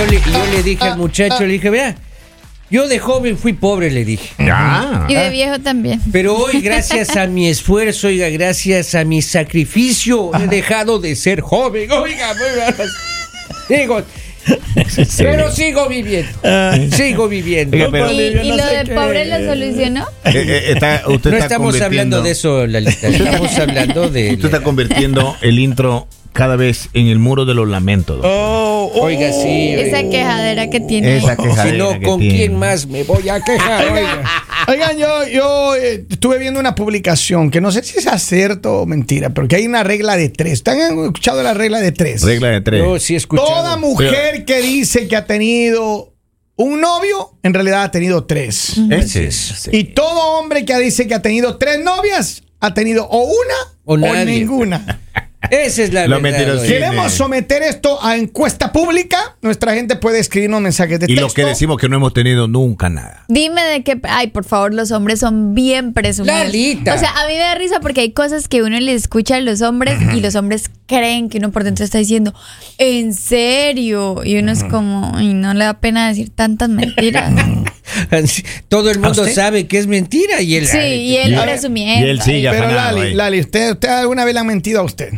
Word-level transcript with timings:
Yo, 0.00 0.06
le, 0.06 0.16
y 0.16 0.32
yo 0.32 0.46
le 0.56 0.62
dije 0.62 0.84
al 0.84 0.96
muchacho, 0.96 1.40
le 1.44 1.52
dije, 1.52 1.68
vea, 1.68 1.94
yo 2.70 2.88
de 2.88 2.98
joven 2.98 3.36
fui 3.36 3.52
pobre, 3.52 3.90
le 3.90 4.06
dije. 4.06 4.30
Ya. 4.38 5.04
Y 5.10 5.14
de 5.14 5.28
viejo 5.28 5.58
también. 5.58 6.00
Pero 6.10 6.36
hoy, 6.36 6.62
gracias 6.62 7.18
a 7.18 7.26
mi 7.26 7.48
esfuerzo, 7.48 8.06
oiga, 8.06 8.30
gracias 8.30 8.94
a 8.94 9.04
mi 9.04 9.20
sacrificio, 9.20 10.30
he 10.40 10.46
dejado 10.46 11.00
de 11.00 11.14
ser 11.16 11.42
joven. 11.42 11.90
Oiga, 11.90 12.32
muy 12.32 13.76
digo, 13.76 14.02
pero 15.18 15.52
sigo 15.52 15.86
viviendo. 15.86 16.96
Sigo 16.96 17.28
viviendo. 17.28 17.76
Oiga, 17.76 17.88
pero- 17.90 18.10
¿Y, 18.10 18.30
lo 18.30 18.56
de 18.56 18.86
pobre 18.94 19.26
lo 19.26 19.52
solucionó? 19.52 20.06
Eh, 20.24 20.32
eh, 20.34 20.62
está- 20.72 21.02
usted 21.08 21.30
No 21.30 21.36
está 21.36 21.46
estamos 21.56 21.78
hablando 21.78 22.22
de 22.22 22.30
eso, 22.30 22.66
Lalita. 22.66 23.06
Estamos 23.08 23.58
hablando 23.58 24.08
de. 24.08 24.30
Usted 24.32 24.46
está 24.46 24.62
convirtiendo 24.62 25.36
el 25.42 25.58
intro 25.58 26.08
cada 26.32 26.56
vez 26.56 26.88
en 26.94 27.06
el 27.08 27.18
muro 27.18 27.44
de 27.44 27.54
los 27.54 27.68
lamentos. 27.68 28.16
doctor. 28.16 28.30
Oh, 28.32 28.90
oh. 28.94 29.02
Oiga, 29.02 29.32
sí. 29.32 29.72
Esa 29.74 29.98
oiga. 29.98 30.10
quejadera 30.10 30.70
que 30.70 30.80
tiene. 30.80 31.16
Esa. 31.16 31.36
Si 31.36 31.42
quejadera 31.42 31.78
no, 31.78 31.98
que 31.98 32.06
¿con 32.06 32.20
tiene. 32.20 32.36
quién 32.36 32.56
más 32.58 32.86
me 32.86 33.02
voy 33.04 33.28
a 33.28 33.40
quejar? 33.42 33.92
Oiga. 33.92 34.22
Oigan, 34.68 34.98
yo, 34.98 35.26
yo 35.26 35.74
eh, 35.74 36.04
estuve 36.08 36.38
viendo 36.38 36.60
una 36.60 36.74
publicación 36.74 37.50
que 37.50 37.60
no 37.60 37.72
sé 37.72 37.82
si 37.82 37.98
es 37.98 38.22
cierto 38.22 38.82
o 38.82 38.86
mentira, 38.86 39.30
pero 39.30 39.48
que 39.48 39.56
hay 39.56 39.66
una 39.66 39.82
regla 39.82 40.16
de 40.16 40.28
tres. 40.28 40.52
¿Están 40.54 40.80
han 40.80 40.98
escuchado 41.06 41.42
la 41.42 41.54
regla 41.54 41.80
de 41.80 41.90
tres? 41.92 42.22
Regla 42.22 42.48
de 42.48 42.60
tres. 42.60 42.82
Yo 42.84 42.98
sí 43.00 43.14
he 43.14 43.16
escuchado. 43.16 43.48
Toda 43.48 43.76
mujer 43.78 44.44
que 44.44 44.60
dice 44.62 45.08
que 45.08 45.16
ha 45.16 45.26
tenido 45.26 46.14
un 46.56 46.80
novio, 46.80 47.38
en 47.42 47.54
realidad 47.54 47.82
ha 47.84 47.90
tenido 47.90 48.24
tres. 48.24 48.74
Ese 48.90 49.26
es. 49.28 49.68
Y 49.72 49.84
todo 49.84 50.38
hombre 50.38 50.64
que 50.64 50.78
dice 50.78 51.08
que 51.08 51.14
ha 51.14 51.22
tenido 51.22 51.56
tres 51.56 51.82
novias, 51.82 52.42
ha 52.60 52.74
tenido 52.74 53.08
o 53.08 53.24
una 53.24 53.54
O 53.84 53.94
o, 53.94 54.24
ninguna. 54.24 55.00
Esa 55.50 55.82
es 55.84 55.92
la 55.94 56.06
Lo 56.06 56.20
verdad. 56.20 56.62
Queremos 56.66 57.12
someter 57.12 57.62
esto 57.62 57.98
a 58.04 58.16
encuesta 58.16 58.72
pública. 58.72 59.36
Nuestra 59.40 59.72
gente 59.74 59.96
puede 59.96 60.18
escribirnos 60.18 60.60
mensajes 60.60 61.00
de 61.00 61.06
Y 61.06 61.14
texto. 61.14 61.26
lo 61.28 61.32
que 61.32 61.44
decimos 61.46 61.78
que 61.78 61.88
no 61.88 61.96
hemos 61.96 62.12
tenido 62.12 62.46
nunca 62.46 62.90
nada. 62.90 63.24
Dime 63.28 63.62
de 63.62 63.82
qué. 63.82 63.98
Ay, 64.02 64.26
por 64.28 64.44
favor, 64.44 64.74
los 64.74 64.90
hombres 64.90 65.20
son 65.20 65.54
bien 65.54 65.94
presumidos. 65.94 66.36
Lalita. 66.38 66.94
O 66.94 66.98
sea, 66.98 67.08
a 67.10 67.26
mí 67.26 67.32
me 67.32 67.38
da 67.38 67.54
risa 67.54 67.80
porque 67.80 68.02
hay 68.02 68.12
cosas 68.12 68.48
que 68.48 68.62
uno 68.62 68.78
le 68.78 68.92
escucha 68.92 69.36
a 69.36 69.40
los 69.40 69.62
hombres 69.62 69.98
y 70.14 70.20
los 70.20 70.34
hombres 70.34 70.70
creen 70.86 71.30
que 71.30 71.38
uno 71.38 71.50
por 71.50 71.64
dentro 71.64 71.86
está 71.86 71.96
diciendo, 71.98 72.34
¿en 72.76 73.14
serio? 73.14 74.20
Y 74.24 74.36
uno 74.38 74.52
es 74.52 74.62
como, 74.64 75.18
y 75.20 75.32
no 75.32 75.54
le 75.54 75.64
da 75.64 75.80
pena 75.80 76.08
decir 76.08 76.28
tantas 76.34 76.68
mentiras. 76.68 77.32
Todo 78.68 78.90
el 78.90 78.98
mundo 79.00 79.26
sabe 79.26 79.66
que 79.66 79.78
es 79.78 79.86
mentira 79.86 80.42
y 80.42 80.56
él. 80.56 80.66
sí, 80.66 80.76
y 80.78 81.16
él 81.16 81.30
Y 81.32 81.34
él- 81.34 81.40
presumiendo. 81.42 82.06
y 82.06 82.10
él 82.10 82.20
sigue 82.20 82.50
Pero 82.50 82.70
Lali, 82.70 83.00
ahí. 83.00 83.14
Lali, 83.14 83.40
¿usted, 83.40 83.72
¿usted 83.72 83.88
alguna 83.88 84.24
vez 84.24 84.34
le 84.34 84.40
ha 84.40 84.44
mentido 84.44 84.80
a 84.80 84.84
usted? 84.84 85.12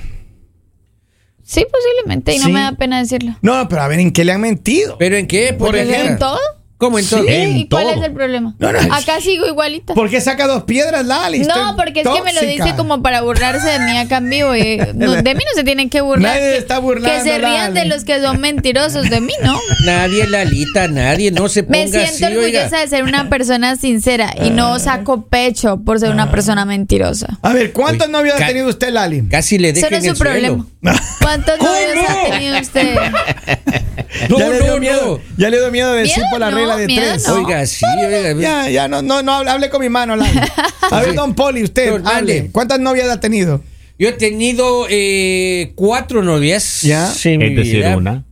Sí, 1.53 1.67
posiblemente, 1.71 2.35
y 2.35 2.39
no 2.39 2.47
Sí. 2.47 2.53
me 2.53 2.61
da 2.61 2.73
pena 2.73 2.99
decirlo. 3.01 3.37
No, 3.43 3.69
pero 3.69 3.83
a 3.83 3.89
ver, 3.89 3.99
¿en 4.01 4.13
qué 4.13 4.25
le 4.25 4.33
han 4.33 4.41
mentido? 4.41 4.97
¿Pero 4.99 5.17
en 5.17 5.27
qué? 5.27 5.53
Por 5.53 5.77
ejemplo. 5.77 6.11
¿En 6.13 6.19
todo? 6.19 6.39
¿Cómo 6.79 6.99
en 6.99 7.07
todo? 7.09 7.23
Sí, 7.23 7.29
En 7.29 7.57
¿y 7.59 7.69
cuál 7.69 7.85
todo. 7.85 7.95
es 7.95 8.03
el 8.03 8.13
problema? 8.13 8.57
No, 8.59 8.73
no, 8.73 8.79
Acá 8.93 9.21
sigo 9.21 9.47
igualita. 9.47 9.95
¿Por 9.95 10.11
qué 10.11 10.21
saca 10.21 10.49
dos 10.49 10.65
piedras, 10.65 11.07
Lali? 11.07 11.39
No, 11.41 11.77
porque 11.77 12.01
es 12.01 12.09
que 12.09 12.23
me 12.23 12.33
lo 12.33 12.41
dice 12.41 12.75
como 12.77 13.03
para 13.05 13.21
burlarse 13.23 13.69
de 13.69 13.79
mí 13.79 13.97
acá 13.99 14.17
en 14.17 14.31
vivo. 14.31 14.57
y, 14.57 14.79
no, 14.95 15.13
de 15.13 15.35
mí 15.37 15.41
no 15.45 15.55
se 15.55 15.63
tienen 15.63 15.89
que 15.91 16.01
burlar. 16.01 16.35
Nadie 16.35 16.51
que, 16.53 16.57
está 16.59 16.81
burlando, 16.81 17.17
Que 17.17 17.31
se 17.31 17.39
rían 17.39 17.75
Lali. 17.75 17.75
de 17.75 17.85
los 17.95 18.03
que 18.05 18.21
son 18.21 18.41
mentirosos, 18.41 19.09
de 19.09 19.21
mí 19.21 19.33
no. 19.45 19.61
Nadie, 19.85 20.27
Lalita, 20.27 20.89
nadie, 20.89 21.31
no 21.31 21.49
se 21.49 21.63
ponga 21.63 21.79
Me 21.79 21.87
siento 21.89 22.11
así, 22.11 22.25
orgullosa 22.25 22.65
oiga. 22.67 22.81
de 22.81 22.89
ser 22.89 23.05
una 23.05 23.29
persona 23.29 23.77
sincera 23.77 24.35
y 24.43 24.51
no 24.51 24.81
saco 24.81 25.27
pecho 25.27 25.83
por 25.85 26.01
ser 26.01 26.11
una 26.11 26.33
persona 26.33 26.65
mentirosa. 26.65 27.39
A 27.43 27.53
ver, 27.53 27.73
¿cuántos 27.73 28.09
Uy, 28.09 28.13
novios 28.13 28.35
ca- 28.37 28.47
ha 28.47 28.49
tenido 28.49 28.67
usted, 28.69 28.91
Lali? 28.93 29.23
Casi 29.29 29.57
le 29.59 29.69
Eso 29.69 29.77
deja 29.83 29.91
no 29.91 29.97
es 29.99 30.05
el 30.05 30.17
su 30.17 30.19
problema. 30.23 30.67
¿Cuántos 31.21 31.59
novios 31.59 32.09
ha 32.09 32.31
tenido 32.31 32.61
usted? 32.61 32.97
No, 34.29 34.39
ya, 34.39 34.49
le 34.51 34.59
no, 34.59 34.65
dio 34.65 34.75
no. 34.75 34.81
miedo, 34.81 35.21
ya 35.39 35.49
le 35.51 35.59
dio 35.59 35.71
miedo 35.71 35.93
decir 35.95 36.19
Miedo 36.19 36.29
por 36.31 36.41
la 36.41 36.51
no, 36.51 36.57
regla 36.57 36.77
de 36.77 36.87
tres. 36.87 37.27
no. 37.27 37.35
Oiga, 37.35 37.65
sí, 37.67 37.85
oiga. 38.05 38.35
Ya, 38.35 38.69
ya, 38.69 38.87
no, 38.89 39.01
no, 39.01 39.23
no, 39.23 39.33
hable, 39.33 39.51
hable 39.51 39.71
con 39.71 39.81
mi 39.81 39.89
mano, 39.89 40.17
Lali. 40.17 40.39
A 40.91 41.01
ver, 41.01 41.15
don 41.15 41.35
Poli, 41.35 41.63
usted, 41.63 41.91
Don, 41.91 42.03
dale. 42.03 42.39
hable. 42.41 42.51
¿Cuántas 42.53 42.79
novias 42.79 43.09
ha 43.09 43.21
tenido? 43.21 43.63
Yo 43.99 44.09
he 44.11 44.13
tenido 44.13 44.87
eh, 44.91 45.73
cuatro 45.77 46.23
novias. 46.23 46.83
Ya. 46.83 47.07
Sí, 47.07 47.39
Es 47.41 47.57
decir, 47.57 47.77
vida. 47.79 47.97
una. 47.97 48.25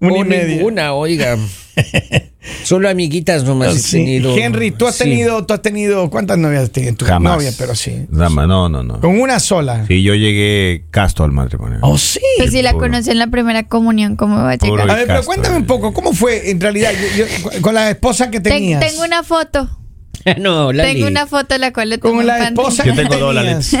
Una 0.00 0.18
y 0.18 0.24
media. 0.24 0.56
ninguna, 0.56 0.94
oiga. 0.94 1.36
Solo 2.64 2.88
amiguitas 2.88 3.44
nomás 3.44 3.74
he 3.76 3.78
Sí. 3.78 3.96
tenido. 3.98 4.36
Henry, 4.36 4.70
tú 4.70 4.86
has 4.86 4.96
Sí. 4.96 5.04
tenido, 5.04 5.44
tú 5.46 5.54
has 5.54 5.62
tenido, 5.62 6.10
¿cuántas 6.10 6.38
novias 6.38 6.64
has 6.64 6.70
tenido? 6.70 6.94
Tu 6.96 7.04
Jamás. 7.04 7.34
novia, 7.36 7.52
pero 7.58 7.74
sí. 7.74 8.06
Rama, 8.10 8.46
no, 8.46 8.68
no, 8.68 8.82
no. 8.82 9.00
Con 9.00 9.20
una 9.20 9.40
sola. 9.40 9.84
Sí, 9.86 10.02
yo 10.02 10.14
llegué 10.14 10.84
casto 10.90 11.24
al 11.24 11.32
matrimonio. 11.32 11.78
Oh, 11.82 11.96
sí. 11.98 12.20
Pues 12.38 12.50
si 12.50 12.62
la 12.62 12.72
puro. 12.72 12.86
conocí 12.86 13.10
en 13.10 13.18
la 13.18 13.26
primera 13.28 13.64
comunión, 13.66 14.16
¿cómo 14.16 14.36
va 14.36 14.50
a 14.50 14.56
llegar? 14.56 14.68
Puro 14.80 14.82
A 14.92 14.96
ver, 14.96 15.06
pero 15.06 15.24
cuéntame 15.24 15.56
eh. 15.56 15.58
un 15.60 15.66
poco, 15.66 15.92
¿cómo 15.92 16.12
fue 16.12 16.50
en 16.50 16.60
realidad 16.60 16.92
yo- 17.16 17.24
yo- 17.26 17.60
con 17.62 17.74
la 17.74 17.90
esposa 17.90 18.30
que 18.30 18.40
Ten- 18.40 18.52
tenías? 18.54 18.80
tengo 18.80 19.02
una 19.04 19.22
foto. 19.22 19.68
no, 20.38 20.72
Lali. 20.72 20.94
Tengo 20.94 21.06
una 21.06 21.26
foto 21.26 21.54
en 21.54 21.60
la 21.60 21.72
cual 21.72 21.90
le 21.90 21.98
Con 22.00 22.26
la 22.26 22.48
esposa 22.48 22.84
Yo 22.84 22.92
que 22.92 22.96
tengo 22.96 23.10
tenías. 23.10 23.20
dólares. 23.26 23.76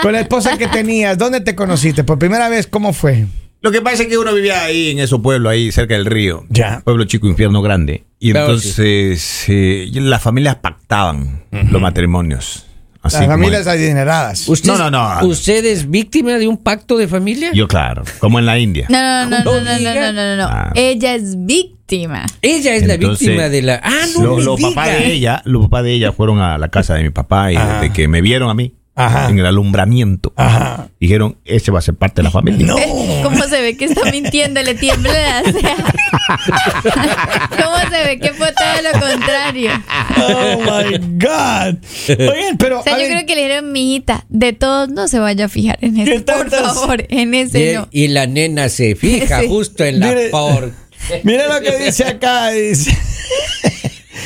Con 0.00 0.12
la 0.12 0.20
esposa 0.20 0.56
que 0.56 0.68
tenías, 0.68 1.18
¿dónde 1.18 1.40
te 1.40 1.54
conociste? 1.54 2.04
Por 2.04 2.18
primera 2.18 2.48
vez, 2.48 2.66
¿cómo 2.66 2.92
fue? 2.92 3.26
Lo 3.66 3.72
que 3.72 3.82
pasa 3.82 4.04
es 4.04 4.08
que 4.08 4.16
uno 4.16 4.32
vivía 4.32 4.62
ahí 4.62 4.90
en 4.90 5.00
esos 5.00 5.20
pueblos, 5.20 5.50
ahí 5.50 5.72
cerca 5.72 5.94
del 5.94 6.06
río. 6.06 6.44
Ya. 6.50 6.82
Pueblo 6.84 7.02
chico, 7.04 7.26
infierno 7.26 7.62
grande. 7.62 8.04
Y 8.20 8.30
Claro, 8.30 8.46
entonces 8.46 9.44
eh, 9.48 9.88
las 9.92 10.22
familias 10.22 10.54
pactaban 10.56 11.42
los 11.50 11.82
matrimonios. 11.82 12.64
Así 13.02 13.16
Las 13.16 13.24
como- 13.26 13.32
familias 13.38 13.66
adineradas. 13.66 14.48
¿Usted, 14.48 14.68
No, 14.68 14.78
no, 14.78 14.88
no. 15.20 15.26
¿Usted 15.26 15.64
es 15.64 15.90
víctima 15.90 16.34
de 16.34 16.46
un 16.46 16.58
pacto 16.58 16.96
de 16.96 17.08
familia? 17.08 17.50
Yo, 17.54 17.66
claro, 17.66 18.04
como 18.20 18.38
en 18.38 18.46
la 18.46 18.56
India. 18.56 18.86
No, 18.88 19.26
no, 19.26 19.30
no, 19.30 19.44
no, 19.44 19.44
No 19.44 19.64
no, 19.64 19.78
no, 19.80 19.94
no, 19.94 20.12
no, 20.12 20.12
no, 20.12 20.36
no. 20.36 20.44
Ah. 20.48 20.72
Ella 20.76 21.16
es 21.16 21.34
víctima. 21.44 22.24
Ella 22.42 22.76
es 22.76 22.86
la 22.86 22.96
víctima 22.96 23.48
de 23.48 23.62
la. 23.62 23.80
Ah, 23.82 24.06
no 24.16 24.38
Los 24.38 24.58
diga. 24.58 24.68
papás 24.70 24.90
de 24.98 25.12
ella, 25.12 25.42
los 25.44 25.62
papás 25.64 25.82
de 25.82 25.92
ella 25.92 26.12
fueron 26.12 26.38
a 26.38 26.56
la 26.56 26.68
casa 26.68 26.94
de 26.94 27.02
mi 27.02 27.10
papá 27.10 27.50
y 27.50 27.56
Ajá. 27.56 27.80
desde 27.80 27.92
que 27.92 28.06
me 28.06 28.20
vieron 28.22 28.48
a 28.48 28.54
mí 28.54 28.74
Ajá. 28.98 29.28
en 29.28 29.38
el 29.38 29.44
alumbramiento, 29.46 30.32
Ajá. 30.36 30.88
dijeron, 30.98 31.36
ese 31.44 31.70
va 31.70 31.80
a 31.80 31.82
ser 31.82 31.94
parte 31.94 32.16
de 32.20 32.24
la 32.24 32.30
familia. 32.30 32.66
No. 32.66 32.76
¿Cómo 33.22 33.44
se 33.44 33.60
ve 33.60 33.76
que 33.76 33.84
está 33.84 34.10
mintiendo? 34.10 34.62
Le 34.62 34.74
tiembla 34.74 35.12
la 35.12 35.42
ceja. 35.52 35.76
¿Cómo 37.50 37.76
se 37.90 38.04
ve 38.04 38.18
que 38.18 38.32
fue 38.32 38.52
todo 38.52 38.82
lo 38.92 39.00
contrario? 39.00 39.70
Oh 40.18 40.58
my 40.60 40.98
God. 41.18 41.76
Oigan, 42.08 42.56
pero. 42.58 42.80
O 42.80 42.82
sea, 42.82 42.92
yo 42.94 42.98
ver, 43.00 43.10
creo 43.12 43.26
que 43.26 43.34
le 43.34 43.42
dijeron, 43.42 43.72
mijita, 43.72 44.24
de 44.28 44.52
todos 44.52 44.88
no 44.88 45.08
se 45.08 45.18
vaya 45.18 45.44
a 45.46 45.48
fijar 45.48 45.78
en 45.82 45.96
¿Qué 45.96 46.14
ese. 46.14 46.20
Por 46.22 46.50
favor, 46.50 47.04
en 47.08 47.34
Y, 47.34 47.38
ese 47.38 47.74
no. 47.74 47.88
y 47.90 48.08
la 48.08 48.26
nena 48.26 48.68
se 48.68 48.94
fija 48.96 49.40
Sí. 49.42 49.48
justo 49.48 49.84
en 49.84 50.00
la 50.00 50.06
Mire- 50.08 50.30
por. 50.30 50.72
Mira 51.22 51.46
lo 51.54 51.60
que 51.60 51.76
dice 51.84 52.04
acá. 52.04 52.48
Dice. 52.50 52.96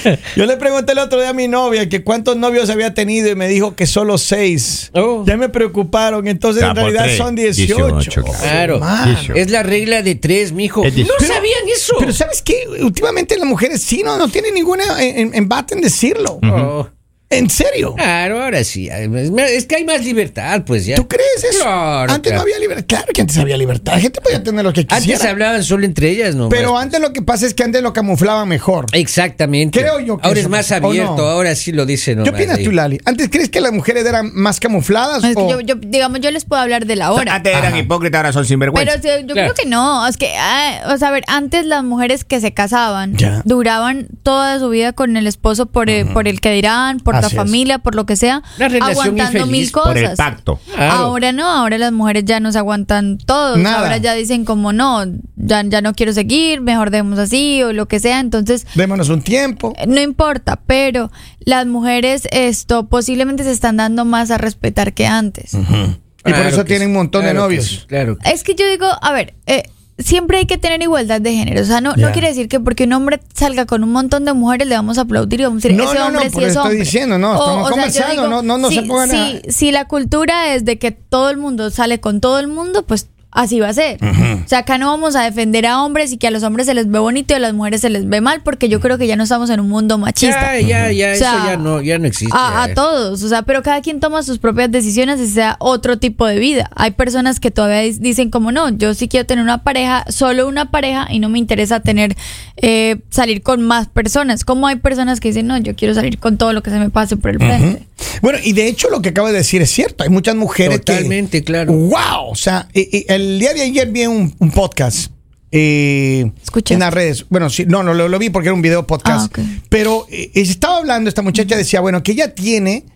Yo 0.37 0.47
le 0.47 0.57
pregunté 0.57 0.93
el 0.93 0.99
otro 0.99 1.21
día 1.21 1.31
a 1.31 1.33
mi 1.33 1.49
novia 1.49 1.89
que 1.89 2.03
cuántos 2.05 2.37
novios 2.37 2.71
había 2.71 2.95
tenido 2.95 3.29
y 3.31 3.35
me 3.35 3.49
dijo 3.49 3.75
que 3.75 3.87
solo 3.87 4.19
seis. 4.19 4.91
Oh. 4.95 5.25
Ya 5.27 5.37
me 5.37 5.49
preocuparon, 5.49 6.27
entonces 6.29 6.63
en 6.63 6.75
realidad 6.75 7.05
tres. 7.05 7.17
son 7.19 7.35
18. 7.35 7.87
18, 7.99 8.23
Claro. 8.25 8.79
Man. 8.81 9.17
Es 9.35 9.51
la 9.51 9.63
regla 9.63 10.03
de 10.03 10.15
tres, 10.15 10.53
mijo. 10.53 10.85
Es 10.85 10.97
No 10.97 11.15
sabían 11.21 11.69
eso. 11.75 11.95
Pero 11.99 12.13
¿sabes 12.13 12.43
qué? 12.43 12.65
Últimamente 12.83 13.37
las 13.37 13.47
mujeres 13.47 13.83
sí 13.83 14.03
no, 14.05 14.17
no 14.19 14.29
tienen 14.29 14.55
ninguna 14.55 15.03
en- 15.03 15.17
en- 15.19 15.35
embate 15.35 15.75
en 15.75 15.81
decirlo. 15.81 16.39
Oh, 16.43 16.89
¿En 17.33 17.49
serio? 17.49 17.95
claro, 17.95 18.43
ahora 18.43 18.65
sí. 18.65 18.89
Es 18.89 19.67
que 19.67 19.77
hay 19.77 19.85
más 19.85 20.05
libertad, 20.05 20.63
pues 20.67 20.85
ya. 20.85 20.97
¿Tú 20.97 21.07
crees 21.07 21.45
eso? 21.49 21.63
Claro, 21.63 22.13
antes 22.13 22.33
claro. 22.33 22.37
no 22.39 22.43
había 22.43 22.59
libertad. 22.59 22.85
Claro 22.89 23.13
que 23.15 23.21
antes 23.21 23.39
había 23.39 23.57
libertad. 23.57 23.93
La 23.93 24.01
gente 24.01 24.21
podía 24.21 24.43
tener 24.43 24.65
lo 24.65 24.73
que 24.73 24.85
quisiera. 24.85 25.17
Antes 25.17 25.31
hablaban 25.31 25.63
solo 25.63 25.85
entre 25.85 26.11
ellas, 26.11 26.35
¿no? 26.35 26.49
pero 26.49 26.77
antes 26.77 26.99
lo 27.01 27.13
que 27.13 27.23
pasa 27.23 27.47
es 27.47 27.55
que 27.55 27.63
antes 27.63 27.83
lo 27.83 27.93
camuflaban 27.93 28.49
mejor. 28.49 28.87
Exactamente. 28.93 29.79
Creo 29.81 30.01
yo 30.01 30.19
que 30.19 30.27
ahora 30.27 30.41
es 30.41 30.49
más 30.49 30.67
pasa, 30.67 30.81
¿o 30.85 30.89
abierto, 30.91 31.17
no? 31.19 31.23
ahora 31.23 31.55
sí 31.55 31.71
lo 31.71 31.87
dicen. 31.87 32.25
¿Qué 32.25 32.31
opinas 32.31 32.59
tú, 32.65 32.73
Lali? 32.73 32.99
¿Antes 33.05 33.29
crees 33.31 33.49
que 33.49 33.61
las 33.61 33.73
mujeres 33.73 34.05
eran 34.05 34.33
más 34.35 34.59
camufladas? 34.59 35.23
Es 35.23 35.37
que 35.37 35.43
o- 35.43 35.51
yo, 35.51 35.61
yo- 35.61 35.75
digamos, 35.77 36.21
yo 36.21 36.33
les 36.33 36.45
puedo 36.45 36.61
hablar 36.61 36.85
de 36.85 36.97
la 36.97 37.13
hora. 37.13 37.37
Antes 37.37 37.57
eran 37.57 37.77
hipócritas, 37.77 38.19
ahora 38.19 38.33
son 38.33 38.45
sinvergüenza. 38.45 38.93
Pero 39.01 39.21
yo 39.21 39.35
Claro. 39.35 39.53
creo 39.53 39.65
que 39.65 39.71
no, 39.71 40.05
es 40.09 40.17
que, 40.17 40.33
ah, 40.37 40.93
o 40.93 40.99
sea, 40.99 41.09
a 41.09 41.11
ver, 41.13 41.23
antes 41.29 41.65
las 41.65 41.85
mujeres 41.85 42.25
que 42.25 42.41
se 42.41 42.53
casaban 42.53 43.15
Ya. 43.17 43.43
duraban 43.45 44.09
toda 44.25 44.59
su 44.59 44.69
vida 44.69 44.93
con 44.95 45.17
el 45.17 45.29
esposo 45.29 45.67
por, 45.67 45.91
el, 45.91 46.09
por 46.09 46.27
el 46.27 46.41
que 46.41 46.51
dirán, 46.51 46.99
por 46.99 47.20
Así 47.21 47.37
la 47.37 47.43
es. 47.43 47.47
familia, 47.49 47.79
por 47.79 47.95
lo 47.95 48.07
que 48.07 48.17
sea, 48.17 48.43
aguantando 48.81 49.47
mil 49.47 49.71
cosas. 49.73 49.89
por 49.93 49.97
el 49.99 50.17
pacto. 50.17 50.61
Claro. 50.75 50.93
Ahora 50.93 51.33
no, 51.33 51.47
ahora 51.49 51.79
las 51.79 51.93
mujeres 51.93 52.25
ya 52.25 52.41
no 52.41 52.53
se 52.53 52.59
aguantan 52.59 53.19
todo. 53.19 53.57
Nada. 53.57 53.81
Ahora 53.81 53.97
ya 53.99 54.15
dicen 54.15 54.45
como 54.45 54.73
no, 54.73 55.05
ya, 55.37 55.63
ya 55.65 55.81
no 55.81 55.95
quiero 55.95 56.13
seguir, 56.13 56.61
mejor 56.61 56.91
dejemos 56.91 57.19
así 57.19 57.63
o 57.63 57.73
lo 57.73 57.87
que 57.89 58.01
sea. 58.01 58.21
Entonces, 58.21 58.67
Démonos 58.75 59.09
un 59.09 59.23
tiempo. 59.23 59.73
eh, 59.77 59.87
no 59.87 60.01
importa, 60.01 60.61
pero 60.67 61.11
las 61.41 61.67
mujeres 61.67 62.29
esto 62.33 62.89
posiblemente 62.89 63.45
se 63.45 63.53
están 63.53 63.77
dando 63.77 64.05
más 64.05 64.31
a 64.31 64.39
respetar 64.39 64.93
que 64.95 65.07
antes. 65.07 65.55
Y 65.55 66.33
por 66.33 66.47
eso 66.47 66.65
tienen 66.65 66.89
un 66.89 66.95
montón 66.95 67.23
de 67.25 67.29
que 67.29 67.35
novios. 67.35 67.67
sí, 67.67 67.81
claro. 67.87 68.19
Es 68.25 68.43
que 68.45 68.55
yo 68.55 68.69
digo, 68.71 68.87
a 69.01 69.13
ver, 69.13 69.35
eh, 69.47 69.63
siempre 70.01 70.39
hay 70.39 70.47
que 70.47 70.59
tener 70.59 70.83
igualdad 70.83 71.21
de 71.21 71.33
género. 71.35 71.63
O 71.63 71.65
sea, 71.65 71.81
no, 71.81 71.95
no 71.97 72.11
quiere 72.13 72.29
decir 72.29 72.49
que 72.49 72.59
porque 72.61 72.85
un 72.85 72.93
hombre 72.95 73.21
salga 73.35 73.67
con 73.67 73.85
un 73.85 73.93
montón 73.93 74.25
de 74.25 74.33
mujeres 74.33 74.67
le 74.69 74.75
vamos 74.75 74.99
a 74.99 75.03
aplaudir 75.03 75.41
y 75.41 75.45
vamos 75.45 75.65
a 75.65 75.69
decir, 75.69 75.77
No, 75.79 75.85
ese 75.91 75.95
no, 75.95 76.01
no, 76.01 76.07
hombre 76.19 76.31
por 76.31 76.43
sí 76.43 76.49
es 76.49 76.57
hombre. 76.57 76.77
diciendo, 76.77 77.19
no, 77.19 77.33
estamos 77.35 77.71
conversando, 77.71 78.29
no- 78.29 78.43
no- 78.43 78.59
no 78.59 78.69
se 78.69 78.75
si, 78.77 78.81
pongan 78.83 79.11
a- 79.11 79.13
si- 79.15 79.41
si 79.53 79.73
la 79.73 79.87
cultura 79.87 80.55
es 80.55 80.65
de 80.65 80.79
que 80.79 80.91
todo 80.91 81.31
el 81.31 81.37
mundo 81.37 81.71
sale 81.71 82.01
con 82.01 82.21
todo 82.21 82.39
el 82.39 82.49
mundo, 82.49 82.85
pues 82.87 83.09
así 83.33 83.61
va 83.61 83.69
a 83.69 83.73
ser. 83.73 83.99
O 84.03 84.49
sea, 84.49 84.61
acá 84.61 84.79
no 84.79 84.89
vamos 84.89 85.15
a 85.17 85.23
defender 85.23 85.67
a 85.67 85.83
hombres 85.83 86.13
y 86.13 86.17
que 86.17 86.27
a 86.27 86.31
los 86.31 86.43
hombres 86.43 86.67
se 86.67 86.75
les 86.75 86.91
ve 86.91 86.99
bonito 86.99 87.33
y 87.35 87.37
a 87.37 87.39
las 87.39 87.55
mujeres 87.55 87.81
se 87.81 87.91
les 87.91 88.09
ve 88.09 88.21
mal, 88.21 88.43
porque 88.43 88.69
yo 88.69 88.81
creo 88.81 88.99
que 88.99 89.07
ya 89.07 89.17
no 89.17 89.23
estamos 89.23 89.51
en 89.51 89.61
un 89.61 89.69
mundo 89.69 89.99
machista. 89.99 90.59
Ya, 90.61 90.91
ya, 90.91 90.93
ya, 90.93 91.13
O 91.13 91.17
sea, 91.17 91.37
eso 91.37 91.47
ya 91.47 91.57
no, 91.57 91.81
ya 91.81 91.99
no 91.99 92.07
existe. 92.07 92.37
A, 92.37 92.69
todos, 92.75 93.23
o 93.23 93.29
sea, 93.29 93.43
pero 93.43 93.63
cada 93.63 93.81
quien 93.83 94.01
toma 94.01 94.23
sus 94.23 94.39
propias 94.39 94.71
decisiones 94.71 95.21
y 95.21 95.27
sea 95.27 95.57
otro 95.59 95.99
tipo 95.99 96.27
de 96.27 96.39
vida. 96.39 96.71
Hay 96.75 96.93
personas 96.93 97.41
que 97.41 97.51
todavía 97.51 97.81
dicen 97.99 98.31
como 98.31 98.53
no, 98.53 98.71
yo 98.71 98.95
sí 98.95 99.09
quiero 99.09 99.27
tener 99.27 99.45
una 99.45 99.63
pareja, 99.63 100.05
solo 100.09 100.49
una 100.49 100.71
pareja 100.71 101.07
y 101.11 101.19
no 101.21 101.29
me 101.29 101.39
interesa 101.39 101.81
tener, 101.81 102.17
eh, 102.57 102.97
salir 103.11 103.43
con 103.43 103.63
más 103.63 103.89
personas. 103.89 104.45
Como 104.45 104.67
hay 104.67 104.77
personas 104.77 105.21
que 105.21 105.29
dicen 105.29 105.47
no, 105.47 105.59
yo 105.59 105.75
quiero 105.75 105.95
salir 105.95 106.19
con 106.19 106.37
todo 106.37 106.53
lo 106.53 106.63
que 106.63 106.71
se 106.71 106.79
me 106.79 106.91
pase 106.91 107.17
por 107.17 107.31
el 107.31 107.39
frente. 107.39 107.87
Bueno, 108.23 108.39
y 108.43 108.53
de 108.53 108.67
hecho 108.67 108.91
lo 108.91 109.03
que 109.03 109.11
acaba 109.11 109.31
de 109.31 109.39
decir 109.39 109.63
es 109.63 109.71
cierto. 109.71 110.05
Hay 110.05 110.11
muchas 110.11 110.35
mujeres 110.35 110.81
Totalmente, 110.81 111.39
que... 111.41 111.45
claro. 111.45 111.73
¡Wow! 111.73 112.31
O 112.31 112.35
sea, 112.35 112.69
eh, 112.75 112.89
eh, 112.93 113.05
el 113.09 113.20
día 113.39 113.55
de 113.55 113.63
ayer 113.63 113.89
vi 113.91 114.07
un, 114.07 114.35
un 114.39 114.51
podcast 114.51 115.13
eh, 115.53 116.31
en 116.69 116.79
las 116.79 116.95
redes. 116.95 117.27
Bueno, 117.29 117.51
sí, 117.51 117.65
no, 117.67 117.83
no 117.83 117.95
lo, 117.95 118.09
lo 118.09 118.19
vi 118.19 118.31
porque 118.31 118.49
era 118.49 118.55
un 118.55 118.63
video 118.63 118.87
podcast. 118.87 119.37
Ah. 119.39 119.43
Pero 119.69 120.07
eh, 120.11 120.31
estaba 120.35 120.79
hablando, 120.79 121.09
esta 121.09 121.23
muchacha 121.23 121.57
decía, 121.57 121.81
bueno, 121.81 122.03
que 122.03 122.13
ella 122.13 122.35
tiene 122.35 122.87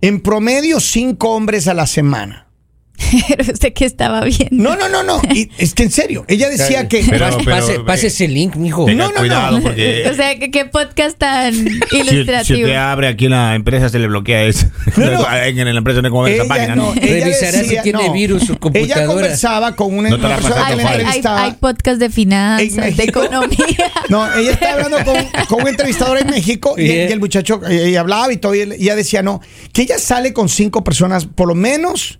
en 0.00 0.20
promedio 0.20 0.80
cinco 0.80 1.30
hombres 1.30 1.68
a 1.68 1.74
la 1.74 1.86
semana. 1.86 2.47
Pero 3.28 3.52
usted 3.52 3.72
que 3.72 3.84
estaba 3.84 4.22
viendo. 4.24 4.48
No, 4.52 4.76
no, 4.76 4.88
no, 4.88 5.02
no. 5.02 5.20
Y 5.34 5.50
es 5.58 5.74
que 5.74 5.84
en 5.84 5.90
serio, 5.90 6.24
ella 6.28 6.48
decía 6.48 6.88
que... 6.88 7.04
Pero- 7.08 7.26
Pase- 7.26 7.38
pero- 7.44 7.56
pase, 7.56 7.80
pase 7.80 8.06
ese 8.08 8.28
link, 8.28 8.56
mijo. 8.56 8.84
Tenga 8.86 9.08
No, 9.16 9.24
no, 9.24 9.50
no. 9.52 9.60
porque 9.62 10.08
o 10.10 10.14
sea, 10.14 10.38
¿qué, 10.38 10.50
qué 10.50 10.64
podcast 10.64 11.16
tan 11.18 11.52
si, 11.54 11.68
si 11.90 11.96
ilustrativo. 11.96 12.60
usted 12.60 12.74
abre 12.76 13.08
aquí 13.08 13.26
en 13.26 13.30
la 13.32 13.54
empresa 13.54 13.88
se 13.88 13.98
le 13.98 14.08
bloquea 14.08 14.42
eso. 14.44 14.66
No, 14.96 15.10
no. 15.10 15.26
en 15.42 15.64
la 15.64 15.78
empresa 15.78 16.00
no 16.02 16.06
hay 16.06 16.10
como 16.10 16.22
ver 16.24 16.34
esa 16.34 16.42
Ella 16.44 16.48
página. 16.54 16.76
no, 16.76 16.94
¿no? 16.94 17.00
ella 17.00 17.24
Revisará 17.24 17.58
decía- 17.58 17.82
si 17.82 17.90
tiene 17.90 18.06
no. 18.06 18.12
virus 18.12 18.42
su 18.42 18.52
Ella 18.52 18.58
computadora. 18.60 19.06
conversaba 19.06 19.76
con 19.76 19.96
una, 19.96 20.14
una 20.14 20.36
persona 20.36 20.54
que 20.66 20.72
Hay, 20.72 20.76
la 20.76 20.82
con 20.82 20.86
hay, 20.92 20.94
hay, 20.94 21.00
entrevistaba. 21.00 21.44
hay 21.44 21.52
podcast 21.52 22.00
de 22.00 22.10
finanzas, 22.10 22.96
de 22.96 23.04
economía. 23.04 23.92
No, 24.08 24.34
ella 24.34 24.52
estaba 24.52 24.72
hablando 24.84 24.98
con, 25.04 25.16
con 25.48 25.62
un 25.62 25.68
entrevistador 25.68 26.18
en 26.18 26.26
México 26.30 26.74
y, 26.76 26.82
Bien. 26.84 27.08
y 27.08 27.12
el 27.12 27.20
muchacho 27.20 27.60
eh, 27.68 27.88
ella 27.88 28.00
hablaba 28.00 28.32
y 28.32 28.36
todo, 28.38 28.54
y 28.54 28.58
y 28.58 28.82
ella 28.82 28.96
decía, 28.96 29.22
no, 29.22 29.40
que 29.72 29.82
ella 29.82 29.98
sale 29.98 30.32
con 30.32 30.48
cinco 30.48 30.82
personas 30.84 31.26
por 31.26 31.48
lo 31.48 31.54
menos 31.54 32.18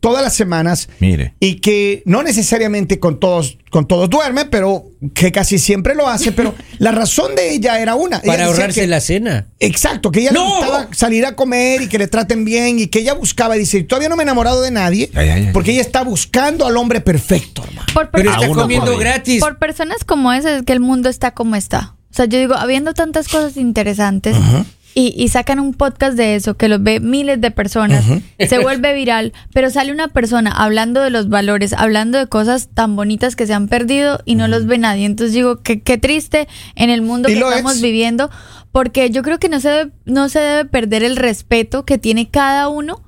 todas 0.00 0.22
las 0.22 0.34
semanas 0.34 0.88
Mire. 0.98 1.34
y 1.40 1.56
que 1.56 2.02
no 2.06 2.22
necesariamente 2.22 2.98
con 2.98 3.20
todos 3.20 3.58
con 3.70 3.86
todos 3.86 4.10
duerme, 4.10 4.46
pero 4.46 4.86
que 5.14 5.30
casi 5.30 5.58
siempre 5.60 5.94
lo 5.94 6.08
hace, 6.08 6.32
pero 6.32 6.54
la 6.78 6.90
razón 6.90 7.36
de 7.36 7.52
ella 7.54 7.78
era 7.80 7.94
una. 7.94 8.20
Para 8.20 8.46
ahorrarse 8.46 8.80
que- 8.80 8.86
la 8.88 9.00
cena. 9.00 9.46
Exacto, 9.60 10.10
que 10.10 10.20
ella 10.20 10.32
¡No! 10.32 10.44
le 10.44 10.50
gustaba 10.56 10.88
salir 10.92 11.24
a 11.24 11.36
comer 11.36 11.82
y 11.82 11.88
que 11.88 11.98
le 11.98 12.08
traten 12.08 12.44
bien 12.44 12.80
y 12.80 12.88
que 12.88 12.98
ella 12.98 13.14
buscaba, 13.14 13.54
dice, 13.54 13.82
todavía 13.84 14.08
no 14.08 14.16
me 14.16 14.22
he 14.22 14.24
enamorado 14.24 14.60
de 14.62 14.70
nadie, 14.72 15.08
Ay, 15.14 15.28
ay, 15.28 15.46
ay. 15.46 15.52
porque 15.52 15.70
ella 15.72 15.82
está 15.82 16.02
buscando 16.02 16.66
al 16.66 16.76
hombre 16.76 17.00
perfecto, 17.00 17.62
hermano. 17.62 17.86
Por 17.94 18.10
Pero 18.10 18.24
personas 18.24 18.42
está 18.50 18.62
comiendo 18.62 18.90
por 18.92 19.00
gratis. 19.00 19.40
Por 19.40 19.58
personas 19.58 20.04
como 20.04 20.32
esas 20.32 20.60
es 20.60 20.62
que 20.64 20.72
el 20.72 20.80
mundo 20.80 21.08
está 21.08 21.30
como 21.32 21.54
está. 21.54 21.94
O 22.10 22.14
sea, 22.16 22.24
yo 22.24 22.38
digo, 22.40 22.54
habiendo 22.54 22.92
tantas 22.92 23.28
cosas 23.28 23.56
interesantes 23.56 24.34
y, 24.94 25.14
y 25.16 25.28
sacan 25.28 25.60
un 25.60 25.72
podcast 25.74 26.16
de 26.16 26.34
eso 26.34 26.56
que 26.56 26.68
lo 26.68 26.78
ve 26.78 27.00
miles 27.00 27.40
de 27.40 27.50
personas, 27.50 28.04
se 28.38 28.58
vuelve 28.58 28.92
viral, 28.94 29.32
pero 29.52 29.70
sale 29.70 29.92
una 29.92 30.08
persona 30.08 30.50
hablando 30.50 31.00
de 31.00 31.10
los 31.10 31.28
valores, 31.28 31.72
hablando 31.72 32.18
de 32.18 32.26
cosas 32.26 32.68
tan 32.74 32.96
bonitas 32.96 33.36
que 33.36 33.46
se 33.46 33.54
han 33.54 33.68
perdido 33.68 34.20
y 34.24 34.34
no 34.34 34.48
los 34.48 34.66
ve 34.66 34.78
nadie. 34.78 35.06
Entonces 35.06 35.32
digo, 35.34 35.62
qué, 35.62 35.80
qué 35.80 35.96
triste 35.98 36.48
en 36.74 36.90
el 36.90 37.02
mundo 37.02 37.28
que 37.28 37.34
estamos 37.34 37.76
es. 37.76 37.82
viviendo, 37.82 38.30
porque 38.72 39.10
yo 39.10 39.22
creo 39.22 39.38
que 39.38 39.48
no 39.48 39.60
se 39.60 39.68
debe, 39.68 39.90
no 40.06 40.28
se 40.28 40.40
debe 40.40 40.64
perder 40.64 41.04
el 41.04 41.16
respeto 41.16 41.84
que 41.84 41.98
tiene 41.98 42.28
cada 42.28 42.68
uno. 42.68 43.02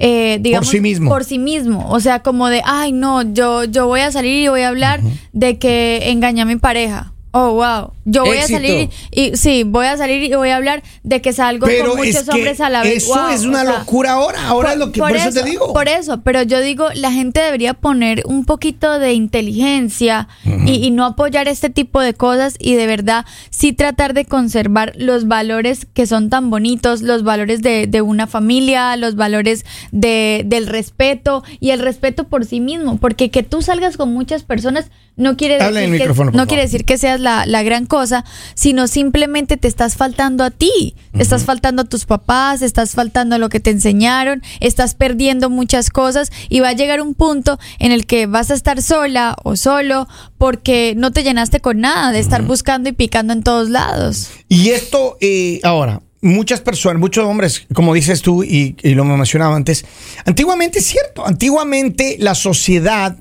eh, 0.00 0.38
digamos, 0.40 0.68
sí 0.68 0.80
mismo. 0.80 1.08
por 1.10 1.24
sí 1.24 1.38
mismo. 1.38 1.88
O 1.90 2.00
sea, 2.00 2.20
como 2.20 2.48
de, 2.48 2.62
ay, 2.64 2.92
no, 2.92 3.22
yo, 3.32 3.64
yo 3.64 3.86
voy 3.86 4.00
a 4.00 4.12
salir 4.12 4.44
y 4.44 4.48
voy 4.48 4.62
a 4.62 4.68
hablar 4.68 5.00
de 5.32 5.58
que 5.58 6.10
engañé 6.10 6.42
a 6.42 6.44
mi 6.44 6.56
pareja. 6.56 7.12
Oh, 7.32 7.52
wow. 7.54 7.92
Yo 8.06 8.24
voy 8.24 8.38
Éxito. 8.38 8.56
a 8.56 8.60
salir 8.62 8.90
y, 9.10 9.36
sí, 9.36 9.62
voy 9.64 9.84
a 9.84 9.98
salir 9.98 10.22
y 10.24 10.34
voy 10.34 10.48
a 10.48 10.56
hablar 10.56 10.82
de 11.02 11.20
que 11.20 11.34
salgo 11.34 11.66
Pero 11.66 11.90
con 11.90 11.98
muchos 11.98 12.26
hombres 12.30 12.58
a 12.62 12.70
la 12.70 12.82
vez. 12.82 13.02
eso 13.04 13.14
Wow, 13.14 13.28
es 13.28 13.44
una 13.44 13.62
sea, 13.64 13.78
locura 13.80 14.12
ahora, 14.12 14.48
ahora 14.48 14.72
es 14.72 14.78
lo 14.78 14.92
que 14.92 15.00
por, 15.00 15.14
eso, 15.14 15.30
te 15.42 15.42
digo. 15.48 15.74
Por 15.74 15.88
eso, 15.88 16.22
pero 16.22 16.42
yo 16.42 16.60
digo, 16.60 16.88
la 16.94 17.12
gente 17.12 17.40
debería 17.40 17.74
poner 17.74 18.22
un 18.24 18.46
poquito 18.46 18.98
de 18.98 19.12
inteligencia 19.12 20.26
y, 20.66 20.76
y 20.86 20.90
no 20.90 21.04
apoyar 21.04 21.48
este 21.48 21.68
tipo 21.68 22.00
de 22.00 22.14
cosas 22.14 22.54
y 22.58 22.74
de 22.76 22.86
verdad 22.86 23.26
sí 23.50 23.74
tratar 23.74 24.14
de 24.14 24.24
conservar 24.24 24.94
los 24.96 25.28
valores 25.28 25.86
que 25.92 26.06
son 26.06 26.30
tan 26.30 26.48
bonitos, 26.48 27.02
los 27.02 27.24
valores 27.24 27.60
de, 27.60 27.86
de 27.86 28.00
una 28.00 28.26
familia, 28.26 28.96
los 28.96 29.16
valores 29.16 29.66
de, 29.92 30.44
del 30.46 30.66
respeto 30.66 31.44
y 31.60 31.70
el 31.70 31.80
respeto 31.80 32.24
por 32.24 32.46
sí 32.46 32.60
mismo, 32.60 32.96
porque 32.98 33.30
que 33.30 33.42
tú 33.42 33.60
salgas 33.60 33.98
con 33.98 34.14
muchas 34.14 34.44
personas 34.44 34.90
no 35.16 35.36
quiere 35.36 35.56
Habla 35.56 35.80
decir, 35.80 35.82
el 35.82 35.90
que, 35.90 35.98
micrófono, 36.04 36.30
por 36.30 36.34
no 36.36 36.38
favor. 36.42 36.48
quiere 36.48 36.62
decir 36.62 36.84
que 36.84 36.96
seas 36.96 37.18
la, 37.20 37.27
la 37.46 37.62
gran 37.62 37.86
cosa, 37.86 38.24
sino 38.54 38.88
simplemente 38.88 39.56
te 39.56 39.68
estás 39.68 39.96
faltando 39.96 40.44
a 40.44 40.50
ti, 40.50 40.94
estás 41.12 41.44
faltando 41.44 41.82
a 41.82 41.84
tus 41.84 42.04
papás, 42.04 42.62
estás 42.62 42.92
faltando 42.92 43.36
a 43.36 43.38
lo 43.38 43.48
que 43.48 43.60
te 43.60 43.70
enseñaron, 43.70 44.42
estás 44.60 44.94
perdiendo 44.94 45.50
muchas 45.50 45.90
cosas 45.90 46.30
y 46.48 46.60
va 46.60 46.70
a 46.70 46.72
llegar 46.72 47.00
un 47.00 47.14
punto 47.14 47.58
en 47.78 47.92
el 47.92 48.06
que 48.06 48.26
vas 48.26 48.50
a 48.50 48.54
estar 48.54 48.82
sola 48.82 49.36
o 49.44 49.56
solo 49.56 50.08
porque 50.38 50.94
no 50.96 51.10
te 51.10 51.22
llenaste 51.22 51.60
con 51.60 51.80
nada 51.80 52.12
de 52.12 52.20
estar 52.20 52.42
buscando 52.42 52.88
y 52.88 52.92
picando 52.92 53.32
en 53.32 53.42
todos 53.42 53.70
lados. 53.70 54.30
Y 54.48 54.70
esto, 54.70 55.16
eh, 55.20 55.60
ahora, 55.62 56.00
muchas 56.20 56.60
personas, 56.60 57.00
muchos 57.00 57.24
hombres, 57.24 57.66
como 57.72 57.94
dices 57.94 58.22
tú 58.22 58.42
y, 58.42 58.76
y 58.82 58.94
lo 58.94 59.04
mencionaba 59.04 59.56
antes, 59.56 59.84
antiguamente 60.24 60.80
es 60.80 60.86
cierto, 60.86 61.26
antiguamente 61.26 62.16
la 62.18 62.34
sociedad 62.34 63.16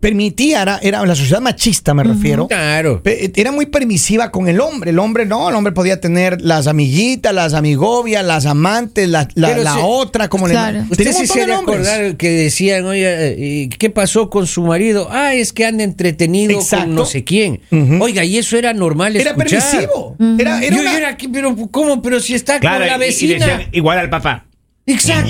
permitía, 0.00 0.62
era, 0.62 0.78
era 0.82 1.04
la 1.04 1.14
sociedad 1.14 1.40
machista, 1.42 1.92
me 1.94 2.02
refiero. 2.02 2.48
Claro. 2.48 3.02
Pe- 3.02 3.30
Era 3.36 3.52
muy 3.52 3.66
permisiva 3.66 4.30
con 4.30 4.48
el 4.48 4.58
hombre. 4.60 4.90
El 4.90 4.98
hombre 4.98 5.26
no, 5.26 5.48
el 5.50 5.54
hombre 5.54 5.72
podía 5.72 6.00
tener 6.00 6.40
las 6.40 6.66
amiguitas, 6.66 7.34
las 7.34 7.52
amigobias, 7.54 8.24
las 8.24 8.46
amantes, 8.46 9.08
la, 9.08 9.28
la- 9.34 9.56
la 9.58 9.74
se- 9.74 9.80
otra, 9.82 10.28
como 10.28 10.46
Claro. 10.46 10.78
le 10.80 10.84
Usted 10.90 11.04
sí 11.12 11.18
montón 11.18 11.26
se 11.26 11.40
de 11.40 11.46
de 11.46 11.52
nombres. 11.52 11.88
acordar 11.88 12.16
que 12.16 12.30
decían, 12.30 12.86
oye, 12.86 13.62
eh, 13.64 13.68
¿qué 13.78 13.90
pasó 13.90 14.30
con 14.30 14.46
su 14.46 14.62
marido? 14.62 15.08
Ah, 15.10 15.34
es 15.34 15.52
que 15.52 15.66
anda 15.66 15.84
entretenido 15.84 16.58
Exacto. 16.58 16.86
con 16.86 16.94
no 16.94 17.04
sé 17.04 17.22
quién. 17.22 17.60
Ujú. 17.70 18.02
Oiga, 18.02 18.24
y 18.24 18.38
eso 18.38 18.56
era 18.56 18.72
normal 18.72 19.14
Era 19.16 19.30
escuchar. 19.32 19.60
permisivo. 19.60 20.16
Era, 20.38 20.62
era 20.64 20.74
Yo, 20.76 20.82
una- 20.82 20.92
yo 20.92 20.98
era, 20.98 21.16
que- 21.16 21.28
pero 21.28 21.54
¿cómo? 21.70 22.00
Pero 22.00 22.20
si 22.20 22.34
está 22.34 22.58
Claro, 22.58 22.78
con 22.78 22.86
la 22.88 22.92
y- 22.94 22.96
y 22.96 23.06
vecina. 23.06 23.34
decían 23.46 23.62
igual 23.72 23.98
al 23.98 24.08
papá. 24.08 24.46
Exacto. 24.86 25.28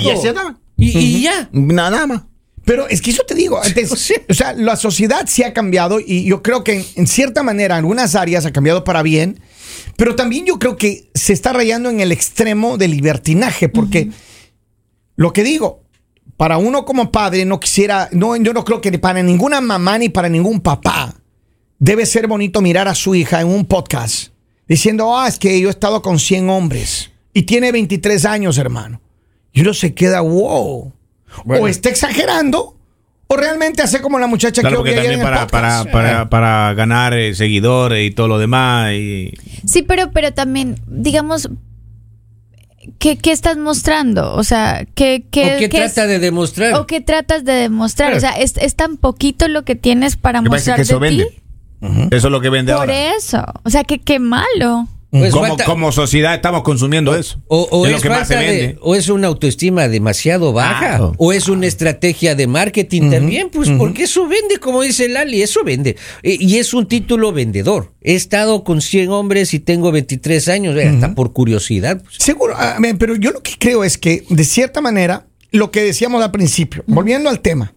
Y. 0.77 0.97
Y, 0.97 1.17
y 1.17 1.21
ya. 1.23 1.49
Nada 1.51 2.07
más. 2.07 2.21
Pero 2.65 2.87
es 2.87 3.01
que 3.01 3.11
eso 3.11 3.23
te 3.23 3.33
digo, 3.35 3.61
antes, 3.61 3.91
O 4.29 4.33
sea- 4.33 4.53
la 4.53 4.75
sociedad 4.75 5.25
sí 5.27 5.43
ha 5.43 5.53
cambiado 5.53 5.99
y 5.99 6.25
yo 6.25 6.43
creo 6.43 6.63
que 6.63 6.73
en, 6.79 6.85
en 6.95 7.07
cierta 7.07 7.43
manera, 7.43 7.75
en 7.75 7.79
algunas 7.79 8.15
áreas 8.15 8.45
ha 8.45 8.51
cambiado 8.51 8.83
para 8.83 9.01
bien, 9.01 9.39
pero 9.97 10.15
también 10.15 10.45
yo 10.45 10.59
creo 10.59 10.77
que 10.77 11.09
se 11.13 11.33
está 11.33 11.53
rayando 11.53 11.89
en 11.89 11.99
el 11.99 12.11
extremo 12.11 12.77
del 12.77 12.91
libertinaje, 12.91 13.69
porque 13.69 14.09
lo 15.15 15.33
que 15.33 15.43
digo, 15.43 15.83
para 16.37 16.57
uno 16.57 16.85
como 16.85 17.11
padre 17.11 17.45
no 17.45 17.59
quisiera, 17.59 18.09
no, 18.11 18.35
yo 18.35 18.53
no 18.53 18.63
creo 18.63 18.81
que 18.81 18.97
para 18.97 19.21
ninguna 19.21 19.61
mamá 19.61 19.97
ni 19.97 20.09
para 20.09 20.29
ningún 20.29 20.59
papá 20.59 21.15
debe 21.77 22.05
ser 22.05 22.27
bonito 22.27 22.61
mirar 22.61 22.87
a 22.87 22.95
su 22.95 23.15
hija 23.15 23.41
en 23.41 23.47
un 23.47 23.65
podcast 23.65 24.29
diciendo, 24.67 25.17
ah, 25.17 25.27
es 25.27 25.37
que 25.37 25.59
yo 25.59 25.67
he 25.67 25.71
estado 25.71 26.01
con 26.01 26.17
100 26.19 26.49
hombres 26.49 27.11
y 27.33 27.43
tiene 27.43 27.71
23 27.71 28.25
años, 28.25 28.57
hermano. 28.57 29.01
Y 29.51 29.61
uno 29.61 29.73
se 29.73 29.93
queda, 29.93 30.21
wow. 30.21 30.93
Bueno. 31.45 31.63
O 31.63 31.67
está 31.67 31.89
exagerando, 31.89 32.75
o 33.27 33.37
realmente 33.37 33.81
hace 33.81 34.01
como 34.01 34.19
la 34.19 34.27
muchacha 34.27 34.61
Claro, 34.61 34.83
que 34.83 34.91
porque 34.91 34.95
también 34.95 35.21
para, 35.21 35.47
para, 35.47 35.85
para, 35.85 36.29
para 36.29 36.73
ganar 36.73 37.13
eh, 37.13 37.33
seguidores 37.35 38.05
y 38.05 38.11
todo 38.11 38.27
lo 38.27 38.37
demás. 38.39 38.93
Y, 38.93 39.33
Sí, 39.65 39.81
pero, 39.83 40.11
pero 40.11 40.33
también, 40.33 40.75
digamos, 40.87 41.49
¿qué, 42.99 43.17
qué 43.17 43.31
estás 43.31 43.57
mostrando? 43.57 44.33
O 44.35 44.43
sea, 44.43 44.85
¿qué, 44.95 45.25
qué, 45.31 45.55
¿O 45.55 45.59
qué 45.59 45.69
qué 45.69 45.83
es- 45.85 45.93
trata 45.93 46.07
de 46.07 46.19
demostrar? 46.19 46.73
¿O 46.75 46.87
qué 46.87 46.99
tratas 47.01 47.43
de 47.45 47.53
demostrar? 47.53 48.13
O 48.13 48.19
sea, 48.19 48.31
es, 48.31 48.57
es 48.57 48.75
tan 48.75 48.97
poquito 48.97 49.47
lo 49.47 49.63
que 49.63 49.75
tienes 49.75 50.17
para 50.17 50.41
mostrar 50.41 50.75
que 50.77 50.81
eso 50.83 50.99
de 50.99 51.09
ti. 51.09 51.25
Eso 52.11 52.27
es 52.27 52.31
lo 52.31 52.41
que 52.41 52.49
vende 52.49 52.73
Por 52.73 52.81
ahora. 52.81 53.15
eso. 53.15 53.43
O 53.63 53.69
sea, 53.69 53.83
que 53.83 53.99
qué 53.99 54.19
malo. 54.19 54.87
Pues 55.11 55.33
como, 55.33 55.47
falta- 55.47 55.65
como 55.65 55.91
sociedad 55.91 56.33
estamos 56.35 56.61
consumiendo 56.63 57.13
eso. 57.15 57.41
O, 57.47 57.67
o 57.69 57.85
es 57.85 57.91
es 57.91 57.97
lo 57.97 58.01
que 58.01 58.09
más 58.09 58.27
se 58.29 58.33
falta 58.35 58.49
de- 58.49 58.57
vende. 58.57 58.77
o 58.81 58.95
es 58.95 59.09
una 59.09 59.27
autoestima 59.27 59.89
demasiado 59.89 60.53
baja, 60.53 61.11
o 61.17 61.33
es 61.33 61.49
una 61.49 61.67
estrategia 61.67 62.33
de 62.33 62.47
marketing 62.47 63.09
también, 63.11 63.49
pues 63.49 63.69
porque 63.77 64.03
eso 64.03 64.25
vende, 64.27 64.57
como 64.59 64.81
dice 64.81 65.09
Lali, 65.09 65.41
eso 65.41 65.63
vende. 65.65 65.97
Eh, 66.23 66.37
Y 66.39 66.57
es 66.57 66.73
un 66.73 66.87
título 66.87 67.33
vendedor. 67.33 67.91
He 68.01 68.15
estado 68.15 68.63
con 68.63 68.79
100 68.81 69.09
hombres 69.09 69.53
y 69.53 69.59
tengo 69.59 69.91
23 69.91 70.47
años, 70.47 70.77
eh, 70.77 70.87
hasta 70.87 71.13
por 71.13 71.33
curiosidad. 71.33 72.01
pues. 72.01 72.15
Seguro, 72.17 72.53
ah, 72.57 72.77
pero 72.97 73.15
yo 73.17 73.31
lo 73.31 73.43
que 73.43 73.51
creo 73.59 73.83
es 73.83 73.97
que, 73.97 74.23
de 74.29 74.43
cierta 74.45 74.79
manera, 74.79 75.27
lo 75.51 75.71
que 75.71 75.81
decíamos 75.83 76.23
al 76.23 76.31
principio, 76.31 76.83
volviendo 76.87 77.29
al 77.29 77.41
tema, 77.41 77.73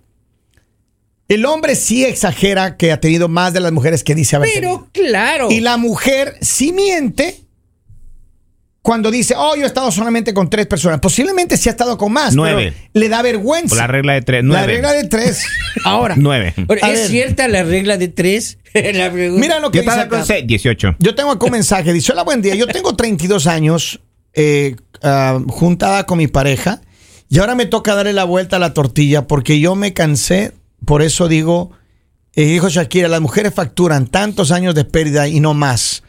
el 1.28 1.45
hombre 1.47 1.75
sí 1.75 2.04
exagera 2.04 2.76
que 2.76 2.93
ha 2.93 3.00
tenido 3.00 3.28
más 3.28 3.52
de 3.52 3.61
las 3.61 3.73
mujeres 3.73 4.04
que 4.04 4.14
dice 4.14 4.37
haber 4.37 4.50
Pero 4.54 4.88
tenido. 4.93 5.11
claro. 5.11 5.50
Y 5.50 5.61
la 5.61 5.76
mujer 5.76 6.37
sí 6.40 6.73
miente 6.73 7.40
cuando 8.83 9.11
dice, 9.11 9.35
oh, 9.37 9.57
yo 9.57 9.62
he 9.62 9.66
estado 9.66 9.90
solamente 9.90 10.35
con 10.35 10.50
tres 10.50 10.66
personas. 10.66 11.00
Posiblemente 11.00 11.57
sí 11.57 11.71
ha 11.71 11.73
estado 11.73 11.97
con 11.97 12.12
más. 12.12 12.35
Nueve. 12.35 12.75
pero 12.76 12.90
le 12.93 13.09
da 13.09 13.23
vergüenza. 13.23 13.75
La 13.76 13.87
regla 13.87 14.12
de 14.12 14.21
tres, 14.23 14.43
La 14.45 14.49
nueve. 14.49 14.66
regla 14.66 14.93
de 14.93 15.04
tres. 15.09 15.43
Ahora, 15.85 16.14
Nueve. 16.19 16.52
Ahora, 16.69 16.88
¿Es 16.93 16.99
ver. 17.00 17.09
cierta 17.09 17.49
la 17.49 17.62
regla 17.62 17.97
de 17.97 18.09
tres? 18.09 18.59
La 18.75 19.09
mira 19.11 19.61
lo 19.61 19.71
que 19.71 19.78
Yo 19.78 19.83
dice 19.85 20.00
acá. 20.00 20.25
seis, 20.25 20.47
18. 20.47 20.97
Yo 20.99 21.14
tengo 21.14 21.31
acá 21.31 21.47
un 21.47 21.52
mensaje. 21.52 21.93
Dice, 21.95 22.12
hola, 22.12 22.25
buen 22.25 22.43
día. 22.43 22.54
Yo 22.57 22.66
tengo 22.66 22.95
32 22.95 23.47
años 23.47 24.00
eh, 24.35 24.76
ah, 25.02 25.40
juntada 25.49 26.04
con 26.04 26.19
mi 26.19 26.26
pareja 26.26 26.83
y 27.31 27.38
ahora 27.38 27.54
me 27.54 27.64
toca 27.66 27.95
darle 27.95 28.12
la 28.12 28.25
vuelta 28.25 28.57
a 28.57 28.59
la 28.59 28.75
tortilla 28.75 29.26
porque 29.26 29.61
yo 29.61 29.75
me 29.76 29.95
cansé. 29.95 30.52
Por 30.87 31.03
eso 31.03 31.29
digo, 31.29 31.71
eh, 32.35 32.45
dijo 32.45 32.69
Shakira, 32.69 33.09
las 33.09 33.21
mujeres 33.21 33.55
facturan 33.55 34.07
tantos 34.07 34.50
años 34.53 34.75
de 34.75 34.85
pérdida 34.85 35.29
y 35.29 35.41
no 35.41 35.55
más. 35.55 36.03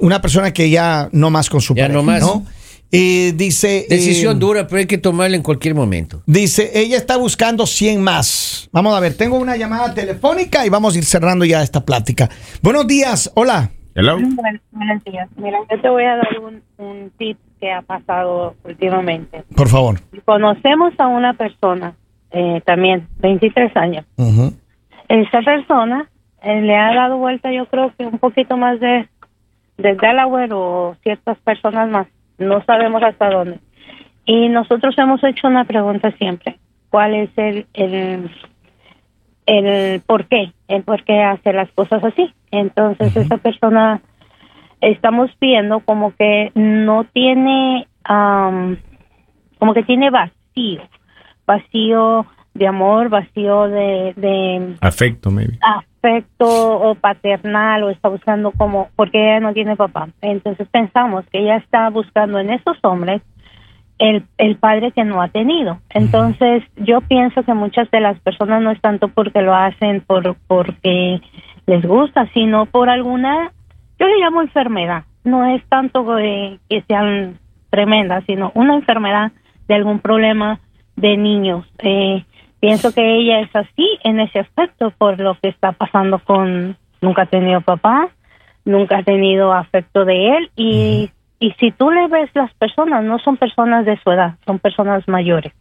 Una 0.00 0.20
persona 0.20 0.52
que 0.52 0.70
ya 0.70 1.08
no 1.12 1.30
más 1.30 1.48
con 1.48 1.60
su 1.60 1.74
Ya 1.74 1.84
pareja, 1.84 1.98
no 1.98 2.02
más. 2.02 2.20
¿no? 2.20 2.44
Y 2.90 3.32
dice... 3.32 3.86
Decisión 3.88 4.36
eh, 4.36 4.40
dura, 4.40 4.66
pero 4.66 4.78
hay 4.78 4.86
que 4.86 4.98
tomarla 4.98 5.36
en 5.36 5.42
cualquier 5.42 5.74
momento. 5.74 6.22
Dice, 6.26 6.70
ella 6.74 6.96
está 6.96 7.16
buscando 7.16 7.66
100 7.66 8.00
más. 8.00 8.68
Vamos 8.72 8.96
a 8.96 9.00
ver, 9.00 9.14
tengo 9.16 9.36
una 9.36 9.56
llamada 9.56 9.92
telefónica 9.92 10.64
y 10.64 10.68
vamos 10.68 10.94
a 10.94 10.98
ir 10.98 11.04
cerrando 11.04 11.44
ya 11.44 11.62
esta 11.62 11.84
plática. 11.84 12.30
Buenos 12.62 12.86
días, 12.86 13.30
hola. 13.34 13.70
Hello. 13.94 14.18
Bueno, 14.18 14.60
buenos 14.72 15.04
días. 15.04 15.28
Mira, 15.36 15.58
yo 15.70 15.80
te 15.80 15.88
voy 15.88 16.04
a 16.04 16.16
dar 16.16 16.38
un, 16.38 16.62
un 16.76 17.10
tip 17.18 17.38
que 17.58 17.72
ha 17.72 17.82
pasado 17.82 18.54
últimamente. 18.64 19.42
Por 19.54 19.68
favor. 19.68 20.00
Conocemos 20.24 20.92
a 20.98 21.06
una 21.08 21.34
persona, 21.34 21.96
eh, 22.30 22.60
también, 22.64 23.08
23 23.18 23.76
años. 23.76 24.04
Ujú. 24.16 24.52
Esa 25.08 25.40
persona 25.42 26.08
eh, 26.42 26.60
le 26.60 26.76
ha 26.76 26.94
dado 26.94 27.18
vuelta, 27.18 27.52
yo 27.52 27.66
creo 27.66 27.92
que 27.96 28.06
un 28.06 28.18
poquito 28.18 28.56
más 28.56 28.80
de, 28.80 29.08
de 29.78 29.94
Delaware 29.94 30.52
o 30.52 30.96
ciertas 31.02 31.38
personas 31.38 31.88
más. 31.90 32.06
No 32.38 32.62
sabemos 32.64 33.02
hasta 33.02 33.30
dónde. 33.30 33.60
Y 34.26 34.48
nosotros 34.48 34.94
hemos 34.98 35.22
hecho 35.24 35.46
una 35.46 35.64
pregunta 35.64 36.10
siempre. 36.12 36.58
¿Cuál 36.90 37.14
es 37.14 37.30
el, 37.36 37.66
el, 37.74 38.30
el 39.46 40.00
por 40.00 40.26
qué? 40.26 40.52
El 40.68 40.82
por 40.82 41.04
qué 41.04 41.22
hace 41.22 41.52
las 41.52 41.70
cosas 41.72 42.02
así. 42.04 42.32
Entonces 42.50 43.16
esa 43.16 43.36
persona 43.38 44.00
estamos 44.80 45.30
viendo 45.40 45.80
como 45.80 46.14
que 46.14 46.50
no 46.54 47.04
tiene, 47.04 47.86
am, 48.04 48.78
como 49.58 49.74
que 49.74 49.82
tiene 49.82 50.10
vacío, 50.10 50.82
vacío 51.46 52.26
de 52.54 52.66
amor, 52.66 53.08
vacío 53.08 53.68
de, 53.68 54.14
de 54.16 54.76
Afecto, 54.80 55.30
maybe. 55.30 55.58
afecto 55.60 56.46
o 56.46 56.94
paternal 56.94 57.84
o 57.84 57.90
está 57.90 58.08
buscando 58.08 58.50
como, 58.52 58.88
porque 58.96 59.18
ella 59.18 59.40
no 59.40 59.52
tiene 59.52 59.76
papá. 59.76 60.08
Entonces 60.22 60.66
pensamos 60.68 61.24
que 61.30 61.40
ella 61.40 61.56
está 61.56 61.90
buscando 61.90 62.38
en 62.38 62.50
esos 62.50 62.78
hombres 62.82 63.22
el, 63.98 64.24
el 64.38 64.56
padre 64.56 64.92
que 64.92 65.04
no 65.04 65.20
ha 65.20 65.28
tenido. 65.28 65.78
Entonces 65.90 66.62
yo 66.76 67.00
pienso 67.02 67.42
que 67.42 67.54
muchas 67.54 67.90
de 67.90 68.00
las 68.00 68.18
personas 68.20 68.62
no 68.62 68.70
es 68.70 68.80
tanto 68.80 69.08
porque 69.08 69.42
lo 69.42 69.54
hacen 69.54 70.00
por 70.00 70.36
porque 70.46 71.20
les 71.66 71.84
gusta, 71.84 72.28
sino 72.32 72.66
por 72.66 72.88
alguna, 72.88 73.52
yo 73.98 74.06
le 74.06 74.18
llamo 74.18 74.42
enfermedad. 74.42 75.04
No 75.24 75.44
es 75.44 75.62
tanto 75.68 76.18
eh, 76.18 76.58
que 76.68 76.82
sean 76.82 77.38
tremendas, 77.70 78.22
sino 78.26 78.52
una 78.54 78.74
enfermedad 78.76 79.32
de 79.66 79.74
algún 79.74 79.98
problema 79.98 80.60
de 80.96 81.16
niños. 81.16 81.64
Eh, 81.78 82.24
pienso 82.60 82.92
que 82.92 83.18
ella 83.18 83.40
es 83.40 83.50
así 83.54 83.86
en 84.04 84.20
ese 84.20 84.40
aspecto 84.40 84.92
por 84.98 85.18
lo 85.20 85.38
que 85.40 85.48
está 85.48 85.72
pasando 85.72 86.18
con 86.18 86.76
nunca 87.00 87.22
ha 87.22 87.26
tenido 87.26 87.60
papá, 87.60 88.08
nunca 88.64 88.98
ha 88.98 89.02
tenido 89.02 89.52
afecto 89.52 90.04
de 90.04 90.28
él 90.36 90.50
y, 90.56 91.10
y 91.38 91.52
si 91.60 91.70
tú 91.72 91.90
le 91.90 92.08
ves 92.08 92.30
las 92.34 92.52
personas 92.54 93.04
no 93.04 93.18
son 93.18 93.36
personas 93.36 93.84
de 93.84 93.98
su 94.02 94.10
edad, 94.10 94.36
son 94.46 94.58
personas 94.58 95.06
mayores. 95.06 95.52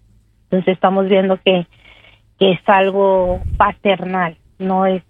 Entonces 0.46 0.74
estamos 0.74 1.08
viendo 1.10 1.38
que, 1.44 1.68
que 2.40 2.52
es 2.54 2.60
algo 2.68 3.42
paternal, 3.58 4.38
no 4.60 4.86
es 4.86 5.04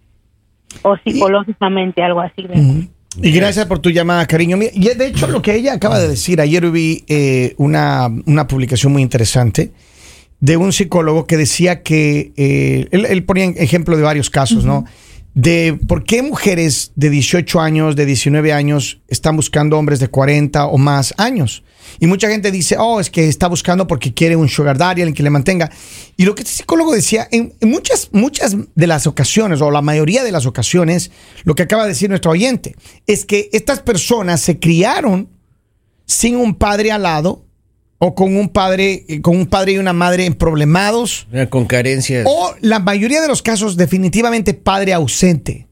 o 0.81 0.97
psicológicamente 0.97 2.03
algo 2.03 2.19
así. 2.21 2.43
de- 2.43 2.87
Y 3.21 3.31
gracias 3.31 3.65
por 3.67 3.79
tu 3.79 3.89
llamada, 3.91 4.25
cariño. 4.25 4.57
Y 4.73 4.89
de 4.93 5.07
hecho, 5.07 5.27
lo 5.27 5.41
que 5.41 5.55
ella 5.55 5.73
acaba 5.73 5.99
de 5.99 6.09
decir, 6.09 6.41
ayer 6.41 6.69
vi 6.69 7.05
eh, 7.07 7.53
una, 7.57 8.09
una 8.25 8.45
publicación 8.47 8.91
muy 8.91 9.01
interesante 9.01 9.71
de 10.45 10.57
un 10.57 10.71
psicólogo 10.71 11.25
que 11.25 11.37
decía 11.37 11.81
que 11.81 12.31
eh, 12.37 12.87
él, 12.91 13.07
él 13.07 13.23
ponía 13.23 13.45
ejemplo 13.45 13.97
de 13.97 14.03
varios 14.03 14.29
casos, 14.29 14.63
¿no? 14.63 14.85
De 15.33 15.77
por 15.87 16.03
qué 16.03 16.21
mujeres 16.21 16.91
de 16.95 17.09
18 17.09 17.59
años, 17.59 17.95
de 17.95 18.05
19 18.05 18.53
años, 18.53 18.99
están 19.07 19.35
buscando 19.35 19.75
hombres 19.75 19.99
de 19.99 20.07
40 20.07 20.67
o 20.67 20.77
más 20.77 21.15
años. 21.17 21.63
Y 21.99 22.05
mucha 22.05 22.29
gente 22.29 22.51
dice, 22.51 22.75
oh, 22.77 22.99
es 22.99 23.09
que 23.09 23.27
está 23.27 23.47
buscando 23.47 23.87
porque 23.87 24.13
quiere 24.13 24.35
un 24.35 24.47
sugar 24.47 24.77
daddy, 24.77 25.01
alguien 25.01 25.15
que 25.15 25.23
le 25.23 25.31
mantenga. 25.31 25.71
Y 26.15 26.25
lo 26.25 26.35
que 26.35 26.43
este 26.43 26.53
psicólogo 26.53 26.93
decía, 26.93 27.27
en, 27.31 27.55
en 27.59 27.69
muchas, 27.71 28.09
muchas 28.11 28.55
de 28.75 28.87
las 28.87 29.07
ocasiones, 29.07 29.61
o 29.61 29.71
la 29.71 29.81
mayoría 29.81 30.23
de 30.23 30.31
las 30.31 30.45
ocasiones, 30.45 31.09
lo 31.43 31.55
que 31.55 31.63
acaba 31.63 31.83
de 31.83 31.89
decir 31.89 32.07
nuestro 32.07 32.29
oyente, 32.29 32.75
es 33.07 33.25
que 33.25 33.49
estas 33.51 33.79
personas 33.79 34.41
se 34.41 34.59
criaron 34.59 35.27
sin 36.05 36.35
un 36.35 36.53
padre 36.53 36.91
al 36.91 37.01
lado, 37.01 37.44
o 37.97 38.13
con 38.13 38.35
un 38.35 38.49
padre, 38.49 39.05
eh, 39.07 39.21
con 39.21 39.37
un 39.37 39.45
padre 39.45 39.73
y 39.73 39.77
una 39.77 39.93
madre 39.93 40.29
problemados, 40.31 41.27
Con 41.49 41.65
carencias. 41.65 42.25
o 42.27 42.53
la 42.61 42.79
mayoría 42.79 43.21
de 43.21 43.27
los 43.27 43.41
casos, 43.41 43.77
definitivamente 43.77 44.53
padre 44.53 44.93
ausente. 44.93 45.67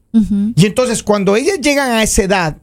Y 0.56 0.66
entonces, 0.66 1.02
cuando 1.02 1.34
ellas 1.34 1.58
llegan 1.60 1.90
a 1.90 2.02
esa 2.04 2.22
edad, 2.22 2.56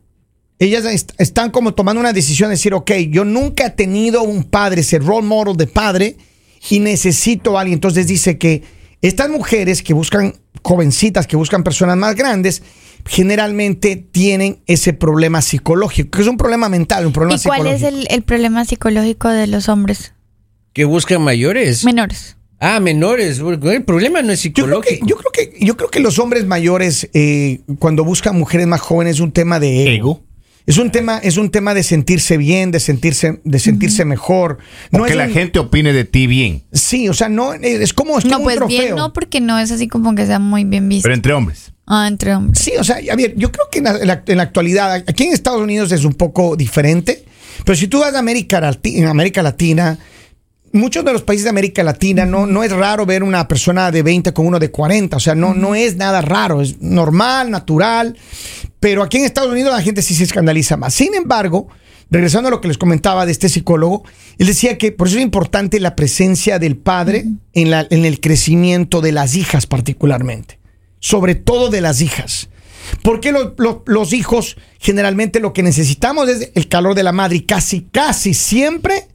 ellas 0.57 0.85
est- 0.85 1.11
están 1.17 1.51
como 1.51 1.73
tomando 1.73 1.99
una 1.99 2.13
decisión 2.13 2.47
de 2.49 2.55
decir, 2.55 2.73
ok, 2.73 2.91
yo 3.09 3.25
nunca 3.25 3.65
he 3.65 3.69
tenido 3.71 4.23
un 4.23 4.45
padre, 4.45 4.81
ese 4.81 4.99
role 4.99 5.27
model 5.27 5.57
de 5.57 5.67
padre, 5.67 6.15
y 6.69 6.79
necesito 6.79 7.57
a 7.57 7.61
alguien. 7.61 7.75
Entonces 7.75 8.07
dice 8.07 8.37
que 8.37 8.63
estas 9.01 9.29
mujeres 9.29 9.81
que 9.83 9.93
buscan 9.93 10.33
jovencitas, 10.63 11.27
que 11.27 11.35
buscan 11.35 11.63
personas 11.63 11.97
más 11.97 12.15
grandes, 12.15 12.61
generalmente 13.05 13.95
tienen 13.95 14.59
ese 14.67 14.93
problema 14.93 15.41
psicológico, 15.41 16.11
que 16.11 16.21
es 16.21 16.27
un 16.27 16.37
problema 16.37 16.69
mental, 16.69 17.05
un 17.05 17.13
problema 17.13 17.39
¿Y 17.39 17.43
cuál 17.43 17.67
es 17.67 17.83
el, 17.83 18.07
el 18.09 18.21
problema 18.23 18.65
psicológico 18.65 19.29
de 19.29 19.47
los 19.47 19.69
hombres 19.69 20.13
Que 20.73 20.85
buscan 20.85 21.21
mayores. 21.21 21.83
menores? 21.85 22.37
ah, 22.59 22.79
menores. 22.79 23.39
El 23.39 23.83
problema 23.83 24.21
no 24.21 24.31
es 24.31 24.43
Yo 24.43 24.53
creo, 24.53 24.81
que, 24.81 24.95
psicológico. 24.95 25.07
yo, 25.07 25.15
creo 25.17 25.31
que, 25.31 25.65
yo 25.65 25.77
creo 25.77 25.89
que 25.89 25.99
los 25.99 26.19
hombres 26.19 26.45
mayores, 26.45 27.09
eh, 27.13 27.61
cuando 27.79 28.03
buscan 28.03 28.37
mujeres 28.37 28.67
más 28.67 28.81
jóvenes, 28.81 29.15
es 29.15 29.19
un 29.21 29.31
tema 29.31 29.59
de 29.59 29.83
ego. 29.83 29.91
Ego. 29.95 30.23
Es 30.67 30.77
un 30.77 30.91
tema, 30.91 31.17
es 31.17 31.37
un 31.37 31.49
tema 31.49 31.73
de 31.73 31.81
sentirse 31.81 32.37
bien, 32.37 32.69
de 32.69 32.79
sentirse, 32.79 33.41
de 33.43 33.57
sentirse 33.59 34.05
mejor. 34.05 34.59
No 34.91 35.05
que 35.05 35.15
la 35.15 35.25
un- 35.25 35.31
gente 35.33 35.57
opine 35.57 35.91
de 35.91 36.05
ti 36.05 36.27
bien. 36.27 36.61
Sí, 36.71 37.09
o 37.09 37.15
sea, 37.15 37.29
no, 37.29 37.53
es 37.55 37.93
como, 37.95 38.19
es 38.19 38.25
No, 38.25 38.33
como 38.33 38.43
pues 38.43 38.55
un 38.57 38.59
trofeo. 38.67 38.79
bien, 38.79 38.95
no, 38.95 39.11
porque 39.11 39.41
no 39.41 39.57
es 39.57 39.71
así 39.71 39.87
como 39.87 40.13
que 40.13 40.27
sea 40.27 40.37
muy 40.37 40.63
bien 40.63 40.87
visto. 40.87 41.01
Pero 41.03 41.15
entre 41.15 41.33
hombres. 41.33 41.73
Ah, 41.93 42.07
entre 42.07 42.33
hombres. 42.33 42.63
Sí, 42.63 42.71
o 42.79 42.83
sea, 42.85 42.97
a 43.11 43.15
ver, 43.17 43.33
yo 43.35 43.51
creo 43.51 43.65
que 43.69 43.79
en 43.79 43.83
la, 43.83 43.97
en 43.99 44.07
la- 44.07 44.23
en 44.25 44.37
la 44.37 44.43
actualidad, 44.43 44.93
aquí 44.93 45.25
en 45.25 45.33
Estados 45.33 45.59
Unidos 45.61 45.91
es 45.91 46.05
un 46.05 46.13
poco 46.13 46.55
diferente, 46.55 47.25
pero 47.65 47.75
si 47.75 47.87
tú 47.87 47.99
vas 47.99 48.13
a 48.15 48.19
América, 48.19 48.61
Lati- 48.61 48.95
en 48.97 49.07
América 49.07 49.41
Latina, 49.43 49.97
muchos 50.71 51.03
de 51.03 51.11
los 51.11 51.21
países 51.23 51.43
de 51.43 51.49
América 51.49 51.83
Latina 51.83 52.25
no, 52.25 52.45
no 52.47 52.63
es 52.63 52.71
raro 52.71 53.05
ver 53.05 53.23
una 53.23 53.45
persona 53.45 53.91
de 53.91 54.03
20 54.03 54.31
con 54.31 54.45
uno 54.47 54.57
de 54.57 54.71
40, 54.71 55.17
o 55.17 55.19
sea, 55.19 55.35
no, 55.35 55.53
no 55.53 55.75
es 55.75 55.97
nada 55.97 56.21
raro, 56.21 56.61
es 56.61 56.81
normal, 56.81 57.51
natural, 57.51 58.15
pero 58.79 59.03
aquí 59.03 59.17
en 59.17 59.25
Estados 59.25 59.51
Unidos 59.51 59.73
la 59.73 59.81
gente 59.81 60.01
sí 60.01 60.15
se 60.15 60.23
escandaliza 60.23 60.77
más. 60.77 60.93
Sin 60.93 61.13
embargo, 61.13 61.67
regresando 62.09 62.47
a 62.47 62.51
lo 62.51 62.61
que 62.61 62.69
les 62.69 62.77
comentaba 62.77 63.25
de 63.25 63.33
este 63.33 63.49
psicólogo, 63.49 64.03
él 64.37 64.47
decía 64.47 64.77
que 64.77 64.93
por 64.93 65.07
eso 65.09 65.17
es 65.17 65.23
importante 65.23 65.77
la 65.81 65.97
presencia 65.97 66.57
del 66.57 66.77
padre 66.77 67.25
en, 67.51 67.69
la, 67.69 67.85
en 67.89 68.05
el 68.05 68.21
crecimiento 68.21 69.01
de 69.01 69.11
las 69.11 69.35
hijas 69.35 69.67
particularmente, 69.67 70.57
sobre 71.01 71.35
todo 71.35 71.69
de 71.69 71.81
las 71.81 71.99
hijas. 71.99 72.47
Porque 73.03 73.31
los, 73.33 73.51
los- 73.57 73.77
los 73.85 74.13
hijos 74.13 74.55
generalmente 74.79 75.39
lo 75.41 75.51
que 75.51 75.63
necesitamos 75.63 76.29
es 76.29 76.51
el 76.55 76.67
calor 76.69 76.95
de 76.95 77.03
la 77.03 77.11
madre 77.11 77.37
y 77.37 77.41
casi, 77.41 77.81
casi 77.91 78.33
siempre 78.33 79.07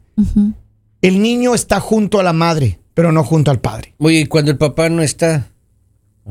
el 1.03 1.23
niño 1.23 1.55
está 1.55 1.81
junto 1.81 2.21
a 2.21 2.23
la 2.23 2.33
madre, 2.33 2.79
pero 2.95 3.13
no 3.13 3.25
junto 3.25 3.51
al 3.51 3.61
padre. 3.61 3.95
Oye, 3.99 4.21
y 4.21 4.27
cuando 4.27 4.51
el 4.51 4.59
papá 4.59 4.89
no 4.89 5.03
está, 5.03 5.49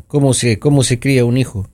¿cómo 0.07 0.33
se, 0.33 0.59
cómo 0.59 0.83
se 0.83 1.00
cría 1.00 1.25
un 1.25 1.38
hijo? 1.38 1.67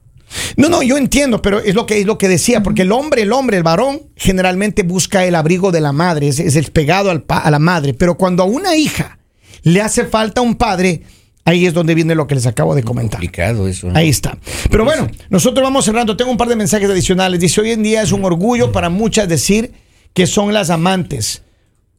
No, 0.55 0.69
no, 0.69 0.81
yo 0.81 0.97
entiendo, 0.97 1.41
pero 1.41 1.59
es 1.59 1.75
lo 1.75 1.85
que 1.85 1.99
es 1.99 2.05
lo 2.05 2.17
que 2.17 2.29
decía, 2.29 2.63
porque 2.63 2.83
el 2.83 2.91
hombre, 2.93 3.23
el 3.23 3.33
hombre, 3.33 3.57
el 3.57 3.63
varón, 3.63 4.01
generalmente 4.15 4.83
busca 4.83 5.25
el 5.25 5.35
abrigo 5.35 5.71
de 5.71 5.81
la 5.81 5.91
madre, 5.91 6.27
es, 6.29 6.39
es 6.39 6.55
el 6.55 6.71
pegado 6.71 7.11
al 7.11 7.23
pa- 7.23 7.39
a 7.39 7.51
la 7.51 7.59
madre. 7.59 7.93
Pero 7.93 8.15
cuando 8.17 8.43
a 8.43 8.45
una 8.45 8.75
hija 8.77 9.19
le 9.63 9.81
hace 9.81 10.05
falta 10.05 10.39
un 10.41 10.55
padre, 10.55 11.01
ahí 11.45 11.65
es 11.65 11.73
donde 11.73 11.95
viene 11.95 12.15
lo 12.15 12.27
que 12.27 12.35
les 12.35 12.45
acabo 12.47 12.75
de 12.75 12.83
comentar. 12.83 13.19
Complicado 13.19 13.67
eso. 13.67 13.87
¿no? 13.87 13.97
Ahí 13.97 14.09
está. 14.09 14.37
Pero 14.69 14.85
bueno, 14.85 15.07
nosotros 15.29 15.63
vamos 15.63 15.85
cerrando. 15.85 16.17
Tengo 16.17 16.31
un 16.31 16.37
par 16.37 16.47
de 16.47 16.55
mensajes 16.55 16.89
adicionales. 16.89 17.39
Dice, 17.39 17.61
hoy 17.61 17.71
en 17.71 17.83
día 17.83 18.01
es 18.01 18.11
un 18.11 18.23
orgullo 18.25 18.71
para 18.71 18.89
muchas 18.89 19.27
decir 19.27 19.73
que 20.13 20.27
son 20.27 20.53
las 20.53 20.69
amantes. 20.69 21.43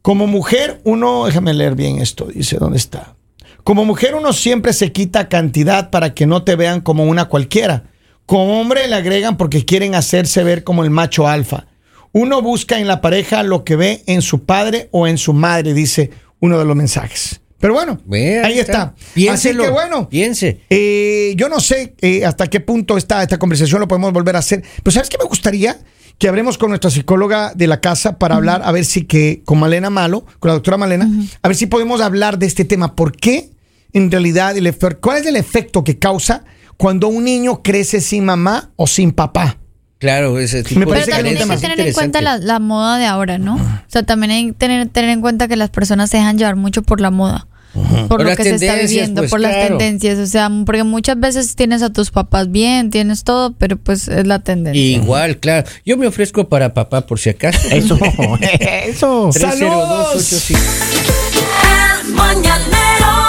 Como 0.01 0.27
mujer, 0.27 0.81
uno, 0.83 1.25
déjame 1.25 1.53
leer 1.53 1.75
bien 1.75 1.99
esto, 1.99 2.25
dice, 2.25 2.57
¿dónde 2.59 2.77
está? 2.77 3.15
Como 3.63 3.85
mujer 3.85 4.15
uno 4.15 4.33
siempre 4.33 4.73
se 4.73 4.91
quita 4.91 5.29
cantidad 5.29 5.89
para 5.89 6.13
que 6.13 6.25
no 6.25 6.43
te 6.43 6.57
vean 6.57 6.81
como 6.81 7.05
una 7.05 7.25
cualquiera. 7.25 7.85
Como 8.25 8.59
hombre 8.59 8.87
le 8.87 8.95
agregan 8.95 9.37
porque 9.37 9.63
quieren 9.63 9.95
hacerse 9.95 10.43
ver 10.43 10.65
como 10.65 10.83
el 10.83 10.89
macho 10.89 11.27
alfa. 11.27 11.67
Uno 12.11 12.41
busca 12.41 12.79
en 12.79 12.87
la 12.87 12.99
pareja 12.99 13.43
lo 13.43 13.63
que 13.63 13.77
ve 13.77 14.03
en 14.05 14.21
su 14.21 14.43
padre 14.43 14.89
o 14.91 15.07
en 15.07 15.17
su 15.17 15.31
madre, 15.33 15.73
dice 15.73 16.11
uno 16.41 16.59
de 16.59 16.65
los 16.65 16.75
mensajes. 16.75 17.39
Pero 17.63 17.75
bueno, 17.75 17.97
ahí 18.43 18.59
está. 18.59 18.93
Piénselo, 19.13 19.63
Así 19.63 19.69
que 19.69 19.73
bueno, 19.73 20.09
Piense. 20.09 20.59
eh, 20.69 21.33
yo 21.37 21.47
no 21.47 21.61
sé 21.61 21.95
eh, 22.01 22.25
hasta 22.25 22.47
qué 22.47 22.59
punto 22.59 22.97
está 22.97 23.23
esta 23.23 23.39
conversación, 23.39 23.79
lo 23.79 23.87
podemos 23.87 24.11
volver 24.11 24.35
a 24.35 24.39
hacer. 24.39 24.61
Pero 24.83 24.91
¿sabes 24.91 25.07
qué 25.07 25.17
me 25.17 25.23
gustaría? 25.23 25.77
Que 26.17 26.27
hablemos 26.27 26.57
con 26.57 26.71
nuestra 26.71 26.91
psicóloga 26.91 27.53
de 27.55 27.67
la 27.67 27.79
casa 27.79 28.19
para 28.19 28.35
hablar, 28.35 28.63
a 28.65 28.71
ver 28.73 28.83
si 28.83 29.05
que, 29.05 29.43
con 29.45 29.59
Malena 29.59 29.89
Malo, 29.89 30.25
con 30.39 30.49
la 30.49 30.55
doctora 30.55 30.75
Malena, 30.75 31.09
a 31.41 31.47
ver 31.47 31.55
si 31.55 31.67
podemos 31.67 32.01
hablar 32.01 32.37
de 32.37 32.47
este 32.47 32.65
tema. 32.65 32.97
¿Por 32.97 33.15
qué 33.15 33.51
en 33.93 34.11
realidad 34.11 34.57
el 34.57 34.67
efecto, 34.67 34.99
cuál 34.99 35.19
es 35.19 35.25
el 35.25 35.37
efecto 35.37 35.85
que 35.85 35.97
causa 35.97 36.43
cuando 36.75 37.07
un 37.07 37.23
niño 37.23 37.63
crece 37.63 38.01
sin 38.01 38.25
mamá 38.25 38.71
o 38.75 38.87
sin 38.87 39.13
papá? 39.13 39.59
Claro, 39.99 40.37
ese 40.37 40.63
tipo 40.63 40.81
Me 40.81 40.85
de 40.85 40.91
Pero 40.91 41.05
parece 41.05 41.11
que 41.11 41.15
también 41.15 41.49
hay 41.49 41.55
que 41.55 41.61
tener 41.61 41.87
en 41.87 41.93
cuenta 41.93 42.19
la, 42.19 42.37
la 42.39 42.59
moda 42.59 42.97
de 42.97 43.05
ahora, 43.05 43.37
¿no? 43.37 43.55
O 43.55 43.59
sea, 43.87 44.03
también 44.03 44.31
hay 44.31 44.47
que 44.47 44.51
tener, 44.51 44.89
tener 44.89 45.11
en 45.11 45.21
cuenta 45.21 45.47
que 45.47 45.55
las 45.55 45.69
personas 45.69 46.09
se 46.09 46.17
dejan 46.17 46.37
llevar 46.37 46.57
mucho 46.57 46.81
por 46.81 46.99
la 46.99 47.09
moda. 47.09 47.47
Por, 47.73 48.07
Por 48.07 48.23
lo 48.23 48.35
que 48.35 48.43
se 48.43 48.55
está 48.55 48.75
viviendo, 48.75 49.21
pues, 49.21 49.31
por 49.31 49.39
las 49.39 49.67
tendencias. 49.67 50.19
O 50.19 50.27
sea, 50.27 50.49
porque 50.65 50.83
muchas 50.83 51.19
veces 51.19 51.55
tienes 51.55 51.81
a 51.81 51.91
tus 51.91 52.11
papás 52.11 52.51
bien, 52.51 52.91
tienes 52.91 53.23
todo, 53.23 53.53
pero 53.53 53.77
pues 53.77 54.07
es 54.07 54.27
la 54.27 54.39
tendencia. 54.39 54.81
Igual, 54.81 55.37
claro. 55.39 55.67
Yo 55.85 55.97
me 55.97 56.05
ofrezco 56.05 56.47
para 56.49 56.73
papá 56.73 57.07
por 57.07 57.19
si 57.19 57.31
acaso. 57.31 57.67
Eso, 57.71 57.97
eso. 57.97 59.29
30285. 59.33 60.59
El 62.05 62.13
mañanero 62.13 63.22